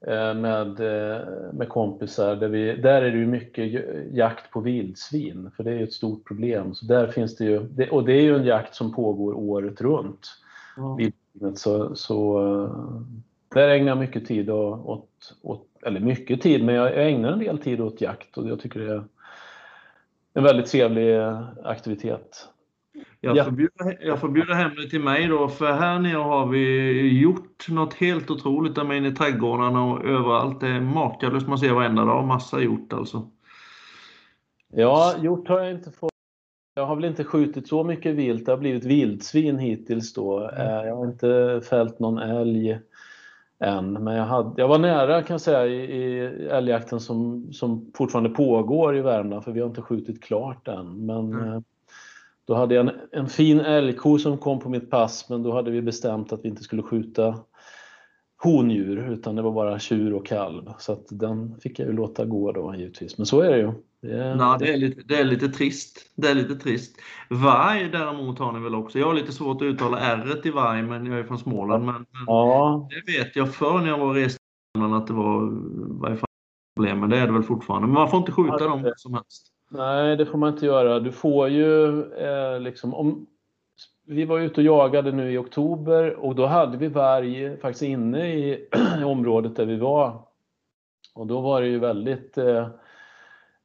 eh, 0.02 0.34
med, 0.34 0.80
eh, 0.80 1.28
med 1.54 1.70
kompisar. 1.70 2.36
Där, 2.36 2.48
vi, 2.48 2.76
där 2.76 3.02
är 3.02 3.12
det 3.12 3.18
ju 3.18 3.28
mycket 3.28 3.86
jakt 4.12 4.52
på 4.52 4.60
vildsvin, 4.60 5.52
för 5.56 5.64
det 5.64 5.72
är 5.72 5.76
ju 5.76 5.84
ett 5.84 5.94
stort 5.94 6.28
problem. 6.28 6.74
Så 6.74 6.86
där 6.86 7.08
finns 7.08 7.36
det 7.36 7.46
ju, 7.46 7.90
och 7.90 8.06
det 8.06 8.14
är 8.14 8.22
ju 8.22 8.36
en 8.36 8.46
jakt 8.46 8.76
som 8.76 8.94
pågår 8.94 9.34
året 9.34 9.82
runt. 9.82 10.28
Mm. 10.78 11.56
Så, 11.56 11.96
så 11.96 12.40
eh, 12.64 13.02
där 13.54 13.70
ägnar 13.70 13.88
jag 13.88 13.98
mycket 13.98 14.26
tid 14.26 14.50
åt, 14.50 15.36
åt 15.42 15.66
eller 15.86 16.00
mycket 16.00 16.42
tid, 16.42 16.64
men 16.64 16.76
jag 16.76 17.10
ägnar 17.10 17.32
en 17.32 17.40
del 17.40 17.58
tid 17.58 17.82
åt 17.82 18.02
jakt 18.02 18.38
och 18.38 18.50
jag 18.50 18.60
tycker 18.60 18.80
det 18.80 18.94
är 18.94 19.04
en 20.34 20.44
väldigt 20.44 20.66
trevlig 20.66 21.20
aktivitet. 21.64 22.48
Jag 23.22 23.46
får, 23.46 23.52
bjuda, 23.52 23.94
jag 24.02 24.20
får 24.20 24.30
bjuda 24.30 24.54
hem 24.54 24.76
dig 24.76 24.90
till 24.90 25.04
mig 25.04 25.28
då, 25.28 25.48
för 25.48 25.74
här 25.74 26.00
nere 26.00 26.18
har 26.18 26.48
vi 26.48 27.20
gjort 27.22 27.70
något 27.70 27.94
helt 27.94 28.32
otroligt 28.32 28.76
där 28.76 28.94
inne 28.94 29.08
i 29.08 29.12
trädgårdarna 29.12 29.84
och 29.84 30.06
överallt. 30.06 30.60
Det 30.60 30.68
är 30.68 30.82
makalöst, 30.82 31.48
man 31.48 31.58
ser 31.58 31.74
varenda 31.74 32.06
dag. 32.06 32.28
Massa 32.28 32.62
hjort 32.62 32.94
alltså. 32.94 33.30
Ja, 34.74 35.16
hjort 35.22 35.48
har 35.48 35.60
jag 35.60 35.72
inte 35.72 35.92
fått. 35.92 36.10
Jag 36.76 36.86
har 36.86 36.96
väl 36.96 37.06
inte 37.06 37.24
skjutit 37.24 37.68
så 37.68 37.84
mycket 37.84 38.16
vilt. 38.16 38.46
Det 38.46 38.52
har 38.52 38.58
blivit 38.58 38.86
vildsvin 38.86 39.60
hittills 39.60 40.14
då. 40.14 40.40
Mm. 40.40 40.68
Eh, 40.68 40.88
jag 40.88 40.96
har 40.96 41.06
inte 41.06 41.62
fällt 41.70 42.00
någon 42.00 42.18
älg 42.18 42.80
än. 43.60 43.94
Men 43.94 44.16
jag, 44.16 44.26
hade, 44.26 44.62
jag 44.62 44.68
var 44.68 44.80
nära 44.80 45.24
kan 45.24 45.34
jag 45.34 45.42
säga 45.42 45.66
i, 45.66 45.76
i 45.76 46.20
älgjakten 46.48 47.00
som, 47.00 47.50
som 47.54 47.92
fortfarande 47.96 48.30
pågår 48.30 48.98
i 48.98 49.02
Värmland 49.02 49.44
för 49.44 49.52
vi 49.52 49.60
har 49.60 49.68
inte 49.68 49.82
skjutit 49.82 50.24
klart 50.24 50.68
än. 50.68 51.06
Men 51.06 51.34
mm. 51.34 51.54
Eh, 51.54 51.62
då 52.48 52.56
hade 52.56 52.76
jag 52.76 52.88
en, 52.88 52.96
en 53.12 53.28
fin 53.28 53.60
älgko 53.60 54.18
som 54.18 54.38
kom 54.38 54.60
på 54.60 54.70
mitt 54.70 54.90
pass 54.90 55.30
men 55.30 55.44
då 55.44 55.54
hade 55.54 55.72
vi 55.72 55.82
bestämt 55.82 56.34
att 56.34 56.46
vi 56.46 56.50
inte 56.50 56.64
skulle 56.64 56.84
skjuta 56.84 57.36
hondjur 58.44 59.12
utan 59.12 59.36
det 59.36 59.42
var 59.42 59.52
bara 59.52 59.80
tjur 59.80 60.14
och 60.14 60.26
kalv. 60.26 60.74
Så 60.78 60.92
att 60.92 61.06
den 61.10 61.60
fick 61.60 61.80
jag 61.80 61.88
ju 61.88 61.94
låta 61.94 62.26
gå 62.26 62.52
då 62.52 62.76
givetvis. 62.76 63.18
Men 63.18 63.26
så 63.26 63.42
är 63.42 63.50
det 63.52 63.58
ju. 63.58 63.72
Det 64.02 64.12
är, 64.12 64.36
Nej, 64.36 64.58
det 64.60 64.74
är, 64.74 64.78
lite, 64.78 65.02
det 65.02 65.16
är 65.16 65.24
lite 65.24 65.50
trist. 65.50 66.12
Det 66.16 66.28
är 66.28 66.36
lite 66.36 66.56
trist. 66.56 66.98
Varg 67.30 67.90
däremot 67.92 68.40
har 68.40 68.52
ni 68.52 68.60
väl 68.60 68.76
också? 68.76 69.00
Jag 69.00 69.08
har 69.08 69.14
lite 69.14 69.32
svårt 69.32 69.62
att 69.62 69.66
uttala 69.66 70.00
r 70.00 70.42
i 70.44 70.50
varg, 70.50 70.84
men 70.84 71.06
jag 71.06 71.20
är 71.20 71.24
från 71.24 71.40
Småland. 71.40 71.86
Men, 71.86 72.06
ja. 72.28 72.90
Det 72.90 73.18
vet 73.18 73.36
jag 73.36 73.56
förr 73.56 73.80
när 73.80 73.88
jag 73.88 73.98
var 73.98 74.14
rest 74.14 74.38
att 74.94 75.08
det 75.08 75.14
var 75.14 75.50
varje 76.02 76.18
problem, 76.76 77.00
men 77.00 77.10
det 77.10 77.18
är 77.18 77.28
det 77.28 77.34
väl 77.34 77.44
fortfarande. 77.44 77.88
Men 77.88 77.94
man 77.94 78.10
får 78.10 78.20
inte 78.20 78.32
skjuta 78.32 78.58
ja, 78.60 78.68
dem 78.68 78.94
som 78.96 79.14
helst. 79.14 79.48
Nej, 79.72 80.18
det 80.18 80.26
får 80.26 80.38
man 80.38 80.54
inte 80.54 80.66
göra. 80.66 81.00
Du 81.00 81.12
får 81.12 81.48
ju 81.48 82.02
eh, 82.14 82.60
liksom 82.60 82.94
om 82.94 83.28
vi 84.10 84.26
var 84.26 84.40
ute 84.40 84.62
och 84.62 84.66
jagade 84.66 85.12
nu 85.12 85.32
i 85.32 85.38
oktober 85.38 86.16
och 86.16 86.36
då 86.36 86.46
hade 86.46 86.78
vi 86.78 86.88
varg 86.88 87.58
faktiskt 87.58 87.84
inne 87.84 88.28
i 88.28 88.68
området 89.06 89.56
där 89.56 89.66
vi 89.66 89.76
var. 89.76 90.22
Och 91.14 91.28
då 91.28 91.42
var 91.42 91.62
det 91.62 91.68
ju 91.68 91.80
väldigt 91.80 92.38
eh, 92.38 92.68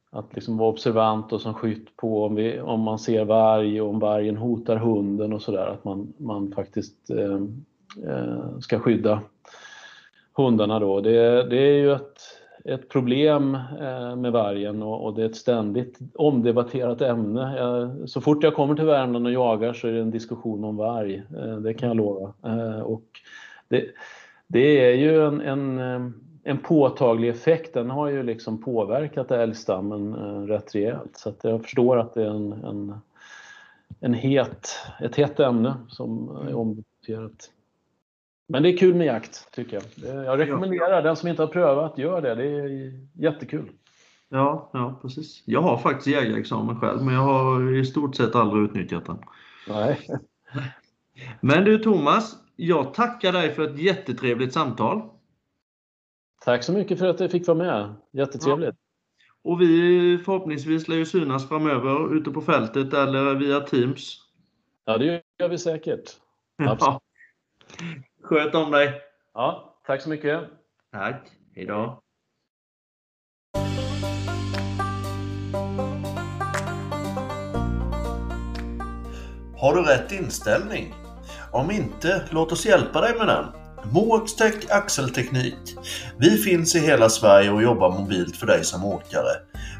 att 0.09 0.35
liksom 0.35 0.57
vara 0.57 0.69
observant 0.69 1.33
och 1.33 1.41
som 1.41 1.53
skytt 1.53 1.97
på 1.97 2.25
om, 2.25 2.35
vi, 2.35 2.61
om 2.61 2.79
man 2.79 2.99
ser 2.99 3.25
varg 3.25 3.81
och 3.81 3.89
om 3.89 3.99
vargen 3.99 4.37
hotar 4.37 4.75
hunden 4.75 5.33
och 5.33 5.41
sådär. 5.41 5.67
Att 5.67 5.83
man, 5.83 6.13
man 6.17 6.51
faktiskt 6.51 7.09
eh, 7.09 7.41
eh 8.07 8.59
ska 8.59 8.79
skydda 8.79 9.21
hundarna 10.33 10.79
då. 10.79 11.01
Det, 11.01 11.43
det 11.49 11.57
är 11.57 11.77
ju 11.77 11.91
ett, 11.91 12.21
ett 12.65 12.89
problem 12.89 13.55
eh, 13.55 14.15
med 14.15 14.31
vargen 14.31 14.83
och, 14.83 15.15
det 15.15 15.21
är 15.21 15.25
ett 15.25 15.35
ständigt 15.35 15.99
omdebatterat 16.13 17.01
ämne. 17.01 18.07
Så 18.07 18.21
fort 18.21 18.43
jag 18.43 18.55
kommer 18.55 18.75
till 18.75 18.85
Värmland 18.85 19.25
och 19.25 19.33
jagar 19.33 19.73
så 19.73 19.87
är 19.87 19.91
det 19.91 20.01
en 20.01 20.11
diskussion 20.11 20.63
om 20.63 20.77
varg. 20.77 21.23
Eh, 21.37 21.57
det 21.57 21.73
kan 21.73 21.87
jag 21.87 21.97
lova. 21.97 22.33
Eh, 22.43 22.79
och 22.79 23.05
det, 23.67 23.85
det 24.47 24.89
är 24.91 24.95
ju 24.95 25.25
en, 25.27 25.41
en 25.41 26.13
en 26.47 26.57
påtaglig 26.57 27.29
effekt. 27.29 27.73
Den 27.73 27.89
har 27.89 28.07
ju 28.07 28.23
liksom 28.23 28.61
påverkat 28.61 29.31
älgstammen 29.31 30.15
rätt 30.47 30.75
rejält. 30.75 31.17
Så 31.17 31.33
jag 31.41 31.61
förstår 31.61 31.97
att 31.97 32.13
det 32.13 32.23
är 32.23 32.29
en, 32.29 32.53
en, 32.53 32.95
en 33.99 34.13
het, 34.13 34.69
ett 35.01 35.15
hett 35.15 35.39
ämne 35.39 35.75
som 35.87 36.29
är 36.29 36.41
mm. 36.41 36.55
Men 38.47 38.63
det 38.63 38.69
är 38.69 38.77
kul 38.77 38.95
med 38.95 39.07
jakt, 39.07 39.51
tycker 39.51 39.81
jag. 39.97 40.25
Jag 40.25 40.39
rekommenderar 40.39 41.01
den 41.01 41.15
som 41.15 41.29
inte 41.29 41.41
har 41.41 41.47
prövat, 41.47 41.97
gör 41.97 42.21
det. 42.21 42.35
Det 42.35 42.45
är 42.45 42.91
jättekul. 43.13 43.71
Ja, 44.29 44.69
ja 44.73 44.99
precis. 45.01 45.43
Jag 45.45 45.61
har 45.61 45.77
faktiskt 45.77 46.07
jägarexamen 46.07 46.79
själv, 46.79 47.03
men 47.03 47.13
jag 47.13 47.21
har 47.21 47.75
i 47.75 47.85
stort 47.85 48.15
sett 48.15 48.35
aldrig 48.35 48.63
utnyttjat 48.63 49.05
den. 49.05 49.17
Nej. 49.67 50.07
Men 51.41 51.63
du 51.63 51.77
Thomas, 51.77 52.35
jag 52.55 52.93
tackar 52.93 53.33
dig 53.33 53.53
för 53.53 53.63
ett 53.63 53.79
jättetrevligt 53.79 54.53
samtal. 54.53 55.01
Tack 56.41 56.63
så 56.63 56.73
mycket 56.73 56.99
för 56.99 57.07
att 57.07 57.19
jag 57.19 57.31
fick 57.31 57.47
vara 57.47 57.57
med. 57.57 57.95
Jättetrevligt. 58.11 58.75
Ja. 58.75 59.51
Och 59.51 59.61
vi 59.61 60.17
förhoppningsvis 60.25 60.87
lär 60.87 60.95
ju 60.95 61.05
synas 61.05 61.49
framöver 61.49 62.15
ute 62.15 62.31
på 62.31 62.41
fältet 62.41 62.93
eller 62.93 63.35
via 63.35 63.59
Teams. 63.59 64.17
Ja, 64.85 64.97
det 64.97 65.23
gör 65.39 65.49
vi 65.49 65.57
säkert. 65.57 66.11
Ja. 66.57 67.01
Sköt 68.29 68.55
om 68.55 68.71
dig. 68.71 69.01
Ja, 69.33 69.79
tack 69.87 70.01
så 70.01 70.09
mycket. 70.09 70.39
Tack. 70.91 71.27
Hej 71.55 71.65
då. 71.65 71.99
Har 79.57 79.75
du 79.75 79.81
rätt 79.81 80.11
inställning? 80.11 80.93
Om 81.51 81.71
inte, 81.71 82.21
låt 82.29 82.51
oss 82.51 82.65
hjälpa 82.65 83.01
dig 83.01 83.17
med 83.17 83.27
den. 83.27 83.45
Moaxtech 83.93 84.55
axelteknik. 84.69 85.75
Vi 86.17 86.37
finns 86.37 86.75
i 86.75 86.79
hela 86.79 87.09
Sverige 87.09 87.51
och 87.51 87.63
jobbar 87.63 87.99
mobilt 87.99 88.35
för 88.35 88.47
dig 88.47 88.63
som 88.63 88.85
åkare. 88.85 89.31